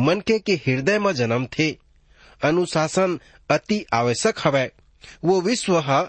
मनके 0.00 0.38
के 0.38 0.54
हृदय 0.66 0.98
में 0.98 1.12
जन्म 1.12 1.46
थे। 1.58 1.70
अनुशासन 2.44 3.18
अति 3.50 3.84
आवश्यक 3.92 4.38
हवय 4.44 4.70
वो 5.24 5.40
विश्व 5.40 5.78
ह 5.78 6.00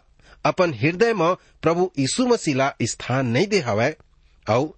अपन 0.46 0.74
हृदय 0.74 1.14
में 1.14 1.34
प्रभु 1.62 1.90
यीशु 2.00 2.26
मसीह 2.28 2.56
ला 2.56 2.72
स्थान 2.84 3.28
नहीं 3.28 3.48
दे 3.48 3.60
हवय 3.60 3.96
और 4.48 4.74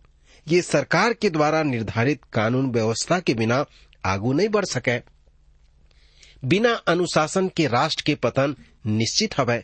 ये 0.47 0.61
सरकार 0.61 1.13
के 1.13 1.29
द्वारा 1.29 1.61
निर्धारित 1.63 2.23
कानून 2.33 2.71
व्यवस्था 2.71 3.19
के 3.19 3.33
बिना 3.33 3.65
आगू 4.05 4.33
नहीं 4.33 4.49
बढ़ 4.49 4.65
सके। 4.65 4.97
बिना 6.45 6.73
अनुशासन 6.73 7.47
के 7.47 7.67
राष्ट्र 7.67 8.03
के 8.05 8.15
पतन 8.15 8.55
निश्चित 8.85 9.37
हवय 9.39 9.63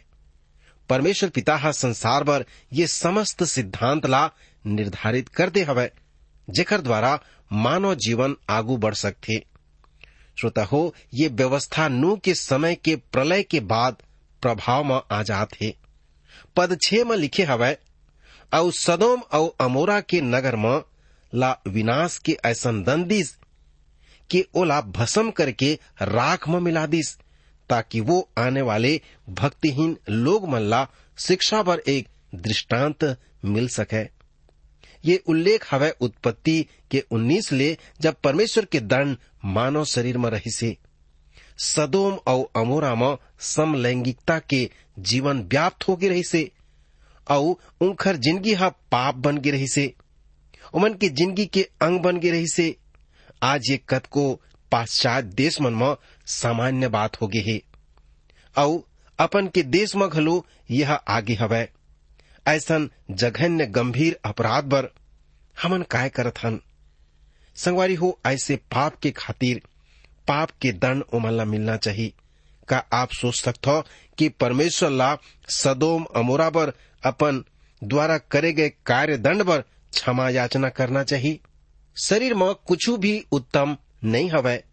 परमेश्वर 0.89 1.29
पिता 1.29 1.55
हा 1.55 1.71
संसार 1.71 2.23
भर 2.23 2.45
ये 2.73 2.87
समस्त 2.87 3.43
सिद्धांत 3.43 4.05
ला 4.05 4.29
निर्धारित 4.65 5.29
कर 5.29 5.49
दे 5.49 5.63
हवय 5.63 5.91
जेकर 6.49 6.81
द्वारा 6.81 7.19
मानव 7.51 7.95
जीवन 7.95 8.35
आगू 8.49 8.77
बढ़ 8.77 8.93
सकथे। 8.93 9.37
श्रोता 10.39 10.63
हो, 10.63 10.95
ये 11.13 11.27
व्यवस्था 11.27 11.87
नू 11.87 12.15
के 12.15 12.33
समय 12.33 12.75
के 12.75 12.95
प्रलय 12.95 13.43
के 13.43 13.59
बाद 13.59 13.97
प्रभाव 14.41 14.83
में 14.83 15.01
आ 15.11 15.23
जात 15.23 15.49
पद 16.55 16.77
छे 16.81 17.03
में 17.03 17.17
लिखे 17.17 17.43
हवै, 17.43 17.77
औ 18.53 18.71
सदोम 18.71 19.21
औ 19.33 19.47
अमोरा 19.59 19.99
के 20.01 20.21
नगर 20.21 20.55
में 20.55 20.81
ला 21.33 21.51
विनाश 21.67 22.17
के 22.17 22.37
ऐसन 22.45 22.83
दंदिस 22.83 23.38
कि 24.31 24.43
ओला 24.55 24.79
भस्म 24.81 25.31
करके 25.31 25.73
राख 26.01 26.47
में 26.49 26.59
मिला 26.59 26.85
दिस, 26.85 27.15
ताकि 27.69 27.99
वो 28.01 28.29
आने 28.37 28.61
वाले 28.61 28.99
भक्तिहीन 29.29 29.97
लोग 30.09 30.47
मल्ला 30.49 30.87
शिक्षा 31.17 31.61
पर 31.63 31.81
एक 31.87 32.07
दृष्टांत 32.35 33.03
मिल 33.45 33.67
सके। 33.67 34.03
ये 35.05 35.15
उल्लेख 35.27 35.73
हवै 35.73 35.89
उत्पत्ति 36.01 36.65
के 36.91 37.03
19 37.13 37.51
ले, 37.51 37.77
जब 38.01 38.15
परमेश्वर 38.23 38.65
के 38.65 38.79
दंड 38.79 39.17
मानव 39.45 39.85
शरीर 39.85 40.17
में 40.17 40.29
रही 40.29 40.51
से 40.51 40.77
सदोम 41.65 42.13
और 42.27 42.47
अमोरा 42.55 42.93
में 42.95 43.15
समलैंगिकता 43.39 44.39
के 44.39 44.69
जीवन 44.99 45.41
व्याप्त 45.43 45.87
हो 45.87 45.97
रही 46.03 46.23
से 46.23 46.49
और 47.27 47.55
उनखर 47.81 48.15
ज़िंदगी 48.17 48.53
हा 48.53 48.69
पाप 48.91 49.15
बन 49.15 49.37
गे 49.37 49.51
रही 49.51 49.67
से 49.67 49.93
उमन 50.73 50.93
की 50.93 51.09
ज़िंदगी 51.09 51.45
के 51.45 51.61
अंग 51.81 51.99
बन 51.99 52.17
गई 52.19 52.31
रही 52.31 52.47
से 52.47 52.75
आज 53.43 53.69
ये 53.69 53.77
कत 53.89 54.05
को 54.05 54.41
पाश्चात 54.71 55.23
देश 55.23 55.61
मन 55.61 55.73
में 55.73 55.95
सामान्य 56.25 56.87
बात 56.87 57.21
हो 57.21 57.27
गई 57.27 57.41
है। 57.41 57.61
और 58.57 58.83
अपन 59.19 59.47
के 59.47 59.63
देश 59.63 59.95
में 59.95 60.09
घलो 60.09 60.45
यह 60.71 60.93
आगे 60.93 61.33
हवै। 61.33 61.69
ऐसन 62.47 62.89
जघन्य 63.11 63.65
गंभीर 63.65 64.19
अपराध 64.25 64.63
बर 64.63 64.87
हमन 65.61 65.81
काय 65.81 66.09
करत 66.09 66.37
हन? 66.43 66.59
संगवारी 67.55 67.95
हो, 67.95 68.19
ऐसे 68.25 68.55
पाप 68.55 68.95
के 68.95 69.11
खातिर 69.11 69.61
पाप 70.27 70.51
के 70.61 70.71
दंड 70.71 71.03
ओमन 71.13 71.31
ला 71.31 71.45
मिलना 71.45 71.77
चाहिए 71.77 72.13
का 72.67 72.77
आप 72.93 73.11
सोच 73.11 73.41
सकते 73.41 73.69
हो 73.69 73.83
कि 74.17 74.29
परमेश्वर 74.29 74.89
ला 74.89 75.17
सदोम 75.49 76.03
अमोरा 76.03 76.49
पर 76.49 76.73
अपन 77.05 77.43
द्वारा 77.83 78.17
करे 78.17 78.53
गए 78.53 78.69
कार्य 78.69 79.17
दंड 79.17 79.43
पर 79.43 79.61
क्षमा 79.93 80.29
याचना 80.29 80.69
करना 80.69 81.03
चाहिए 81.03 81.39
शरीर 81.99 82.33
में 82.33 82.53
कुछ 82.53 82.89
भी 82.89 83.25
उत्तम 83.31 83.77
नहीं 84.03 84.29
हवै। 84.29 84.63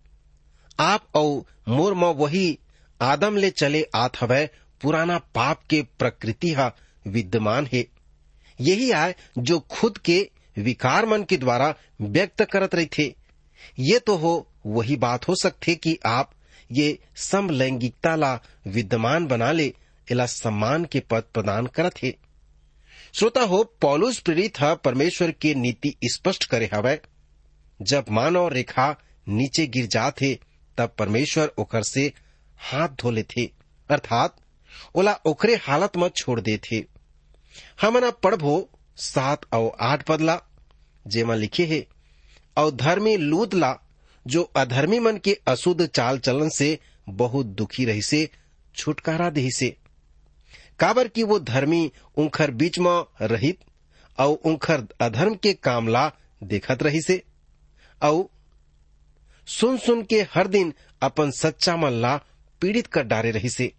आप 0.80 1.06
और 1.14 1.44
मोर 1.68 1.94
में 1.94 2.08
वही 2.08 2.58
आदम 3.00 3.36
ले 3.36 3.50
चले 3.50 3.86
आत 3.94 4.20
हवै, 4.20 4.48
पुराना 4.80 5.18
पाप 5.18 5.62
के 5.70 5.82
प्रकृति 5.98 6.52
हा 6.52 6.70
विद्यमान 7.06 7.68
है। 7.72 7.84
यही 8.60 8.90
आय 8.90 9.14
जो 9.38 9.58
खुद 9.60 9.98
के 9.98 10.30
विकार 10.58 11.06
मन 11.06 11.22
के 11.22 11.36
द्वारा 11.36 11.74
व्यक्त 12.00 12.44
करत 12.44 12.74
रही 12.74 12.86
थे 12.86 13.14
ये 13.78 13.98
तो 13.98 14.16
हो, 14.16 14.52
वही 14.66 14.96
बात 14.96 15.28
हो 15.28 15.34
सकते 15.34 15.74
कि 15.74 15.98
आप 16.06 16.30
ये 16.72 16.98
समलैंगिकता 17.16 18.14
ला 18.16 18.40
विद्यमान 18.66 19.26
बना 19.26 19.52
ले 19.52 19.74
इला 20.10 20.26
सम्मान 20.26 20.84
के 20.84 21.00
पद 21.00 21.22
प्रदान 21.34 21.66
करत 21.66 22.02
हे। 22.02 22.16
श्रोता 23.14 23.42
हो, 23.42 23.62
पौलुस 23.80 24.18
प्रेरित 24.18 24.62
परमेश्वर 24.62 25.30
के 25.30 25.54
नीति 25.54 25.94
स्पष्ट 26.04 26.44
करे 26.44 26.70
हवै। 26.74 27.00
जब 27.82 28.04
मानव 28.10 28.48
रेखा 28.48 28.96
नीचे 29.28 29.66
गिर 29.66 29.86
जाते, 29.86 30.38
तब 30.78 30.94
परमेश्वर 30.98 31.52
ओकर 31.58 31.82
से 31.82 32.12
हाथ 32.58 32.88
धोले 32.88 33.22
थे। 33.22 33.44
अर्थात, 33.90 34.36
ओला 34.94 35.12
ओकरे 35.12 35.54
हालत 35.56 35.96
में 35.96 36.08
छोड़ 36.08 36.40
दे 36.40 36.58
थे। 36.58 36.84
हमन 37.80 38.10
पढ़बो, 38.10 38.70
सात 38.96 39.54
और 39.54 39.76
आठ 39.80 40.02
पदला 40.02 40.40
जेमा 41.06 41.34
लिखे 41.34 41.66
है, 41.66 41.86
और 42.56 42.70
धर्मी 42.70 43.16
लूद 43.16 43.54
ला, 43.54 43.78
जो 44.26 44.42
अधर्मी 44.42 44.98
मन 44.98 45.16
के 45.16 45.40
अशुद्ध 45.46 45.86
चाल 45.86 46.18
चलन 46.18 46.48
से 46.48 46.78
बहुत 47.08 47.46
दुखी 47.46 47.84
रही 47.84 48.02
से 48.02 48.30
छुटकारा 48.76 49.30
दही 49.30 49.50
से 49.50 49.76
काबर 50.78 51.08
की 51.08 51.22
वो 51.22 51.38
धर्मी 51.38 51.92
उनखर 52.16 52.50
बीच 52.50 52.78
में 52.78 53.04
रहित, 53.22 53.58
और 54.18 54.28
उनखर 54.28 54.84
अधर्म 55.00 55.34
के 55.34 55.52
कामला 55.52 56.12
देखत 56.42 56.82
रही 56.82 57.00
से 57.00 57.22
और 58.02 58.28
सुन 59.48 59.76
सुन 59.78 60.02
के 60.10 60.20
हर 60.34 60.46
दिन 60.48 60.72
अपन 61.02 61.30
सच्चा 61.30 61.76
मन 61.76 61.92
ला 62.02 62.16
पीड़ित 62.62 62.86
कर 62.96 63.02
डारे 63.06 63.30
रही 63.30 63.48
से 63.50 63.72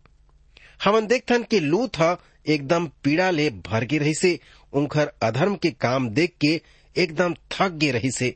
हमन 0.84 1.08
देखथन 1.08 1.44
कि 1.52 1.60
लूथ 1.60 2.02
एकदम 2.50 2.88
पीड़ा 3.04 3.30
ले 3.30 3.50
भर 3.68 3.86
गे 3.86 3.98
रही 3.98 4.14
से 4.16 4.40
उनखर 4.74 5.12
अधर्म 5.24 5.56
के 5.62 5.72
काम 5.86 6.10
देख 6.20 6.34
के 6.42 6.62
एकदम 6.96 7.34
थक 7.52 7.72
गे 7.84 7.92
रही 7.92 8.12
से 8.12 8.36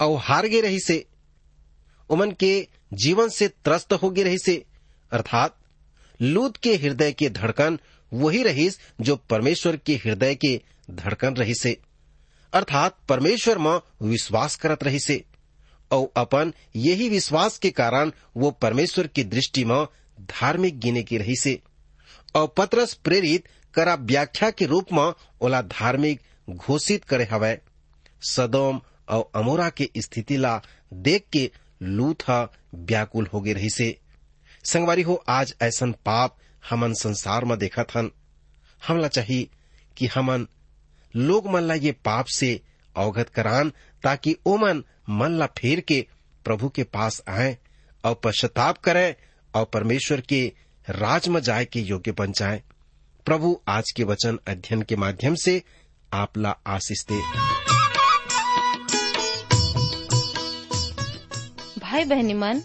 और 0.00 0.16
हार 0.24 0.46
गे 0.48 0.60
रही 0.60 0.80
से 0.80 1.04
उमन 2.10 2.30
के 2.40 2.52
जीवन 3.02 3.28
से 3.36 3.48
त्रस्त 3.64 3.92
हो 4.02 4.10
गे 4.10 4.22
रही 4.22 4.38
से 4.38 4.62
अर्थात, 5.12 5.56
लूत 6.20 6.56
के 6.62 6.74
हृदय 6.76 7.12
के 7.12 7.28
धड़कन 7.30 7.78
वही 8.12 8.42
रहीस 8.42 8.78
जो 9.00 9.16
परमेश्वर 9.30 9.76
के 9.86 9.94
हृदय 10.04 10.34
के 10.44 10.60
धड़कन 10.90 11.34
रही 11.36 11.54
से 11.54 11.76
अर्थात 12.54 12.98
परमेश्वर 13.08 13.58
में 13.58 13.80
विश्वास 14.02 14.56
करत 14.56 14.84
रही 14.84 14.98
से 15.00 15.24
और 15.90 16.12
अपन 16.16 16.52
यही 16.76 17.08
विश्वास 17.08 17.58
के 17.58 17.70
कारण 17.70 18.12
वो 18.36 18.50
परमेश्वर 18.50 19.06
की 19.06 19.24
दृष्टि 19.24 19.64
में 19.64 19.84
धार्मिक 20.20 20.78
गिने 20.80 21.02
की 21.02 21.18
रही 21.18 21.36
से 21.36 21.60
और 22.34 22.54
पत्रस 22.56 22.94
प्रेरित 22.94 23.48
करा 23.74 23.94
व्याख्या 23.94 24.50
के 24.50 24.66
रूप 24.66 24.92
में 24.92 25.12
ओला 25.40 25.62
धार्मिक 25.62 26.20
घोषित 26.50 27.04
करे 27.04 27.24
हवै। 27.24 27.58
सदोम 28.30 28.80
और 29.08 29.30
अमोरा 29.34 29.68
के 29.70 29.90
स्थिति 29.98 30.36
ला 30.36 30.60
देख 30.92 31.24
के 31.32 31.50
लूथा 31.82 32.52
व्याकुल 32.74 33.28
हो 33.34 33.40
गए 33.40 33.52
रही 33.52 33.70
से 33.70 33.98
संगवारी 34.64 35.02
हो, 35.02 35.24
आज 35.28 35.54
ऐसन 35.62 35.92
पाप 35.92 36.36
हमन 36.70 36.94
संसार 36.94 37.44
में 37.44 37.58
देखा 37.58 37.82
थन 37.84 38.10
हमला 38.88 39.08
चाहिए 39.08 39.48
कि 39.96 40.06
हमन 40.06 40.46
लोग 41.16 41.46
मन 41.46 41.62
ला 41.62 41.74
ये 41.74 41.92
पाप 41.92 42.26
से 42.26 42.60
अवगत 42.96 43.28
करान, 43.28 43.72
ताकि 44.02 44.36
ओमन 44.46 44.84
मन 45.10 45.30
ला 45.30 45.46
फेर 45.46 45.80
के 45.80 46.06
प्रभु 46.44 46.68
के 46.68 46.82
पास 46.82 47.22
आए, 47.28 47.58
और 48.04 48.20
पश्चाताप 48.24 48.78
करें, 48.78 49.14
और 49.54 49.64
परमेश्वर 49.64 50.20
के 50.20 50.52
राज 50.90 51.28
में 51.28 51.40
जाए 51.40 51.64
के 51.64 51.80
योग्य 51.80 52.12
बन 52.12 52.32
जाए। 52.32 52.62
प्रभु, 53.26 53.60
आज 53.68 53.90
के 53.90 54.04
वचन 54.04 54.38
अध्ययन 54.48 54.82
के 54.82 54.96
माध्यम 54.96 55.34
से 55.34 55.62
आप 56.12 56.38
ला 56.38 56.56
आशीष 56.66 57.04
दे। 57.04 57.20
भाई 61.80 62.04
बहनी 62.04 62.34
मन, 62.34 62.62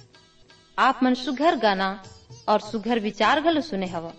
आप 0.79 0.99
मन 1.03 1.13
सुघर 1.13 1.55
गाना 1.55 2.03
और 2.47 2.59
सुघर 2.59 2.99
विचार 2.99 3.41
घलो 3.41 3.61
सुने 3.61 3.87
हवा। 3.87 4.13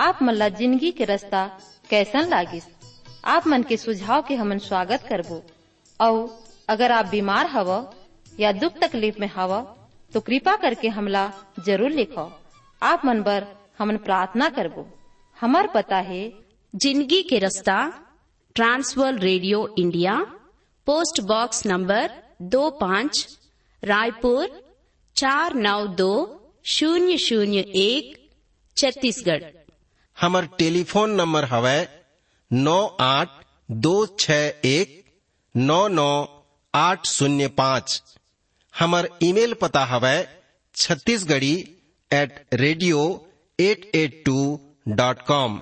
आप 0.00 0.18
मन 0.22 0.34
ला 0.34 0.48
ज़िंदगी 0.48 0.90
के 0.90 1.04
रास्ता 1.04 1.46
कैसन 1.90 2.28
लागिस? 2.28 2.64
आप 3.24 3.46
मन 3.46 3.62
के 3.62 3.76
सुझाव 3.76 4.22
के 4.28 4.34
हमन 4.34 4.58
स्वागत 4.58 5.02
करबो। 5.08 5.42
और 6.00 6.38
अगर 6.68 6.92
आप 6.92 7.06
बीमार 7.06 7.46
हव 7.46 7.70
या 8.40 8.52
दुख 8.52 8.78
तकलीफ़ 8.82 9.18
में 9.20 9.28
हव 9.34 9.52
तो 10.12 10.20
कृपा 10.20 10.54
करके 10.56 10.88
हमला 10.88 11.24
ज़रूर 11.66 11.90
लिखो। 11.90 12.24
आप 12.82 13.04
मन 13.04 13.20
बर 13.22 13.46
हमन 13.78 13.96
प्रार्थना 14.06 14.48
करबो। 14.50 14.86
हमार 15.38 15.66
पता 15.74 15.96
है 16.08 16.22
ज़िंदगी 16.74 17.22
के 17.22 17.38
रास्ता 17.38 17.76
trans world 18.56 19.18
radio 19.18 19.66
India 19.78 20.16
post 20.86 21.20
box 21.26 21.64
number 21.66 22.10
दो 22.50 22.68
पाँच 22.80 23.26
रायपुर 23.82 24.48
चार 25.16 25.54
नौ 25.60 25.86
दो 25.96 26.12
शून्य 26.68 27.18
शून्य 27.18 27.64
एक 27.78 28.16
छत्तीसगढ़। 28.76 29.42
हमर 30.18 30.46
टेलीफोन 30.58 31.10
नंबर 31.14 31.44
हवै 31.46 31.80
नौ 32.50 32.78
आठ 33.00 33.28
दो 33.82 33.94
छ 34.20 34.36
एक 34.64 34.94
नौ 35.54 35.86
नौ 35.88 36.12
आठ 36.74 37.06
शून्य 37.06 37.46
पाँच। 37.58 38.18
हमार 38.74 39.08
ईमेल 39.22 39.54
पता 39.60 39.84
हवै 39.84 40.16
Chhattisgarhi 40.74 41.54
at 42.10 42.40
radio 42.54 43.02
at 43.58 43.90
at 43.94 44.22
two 44.26 44.38
dot 44.88 45.22
com 45.26 45.60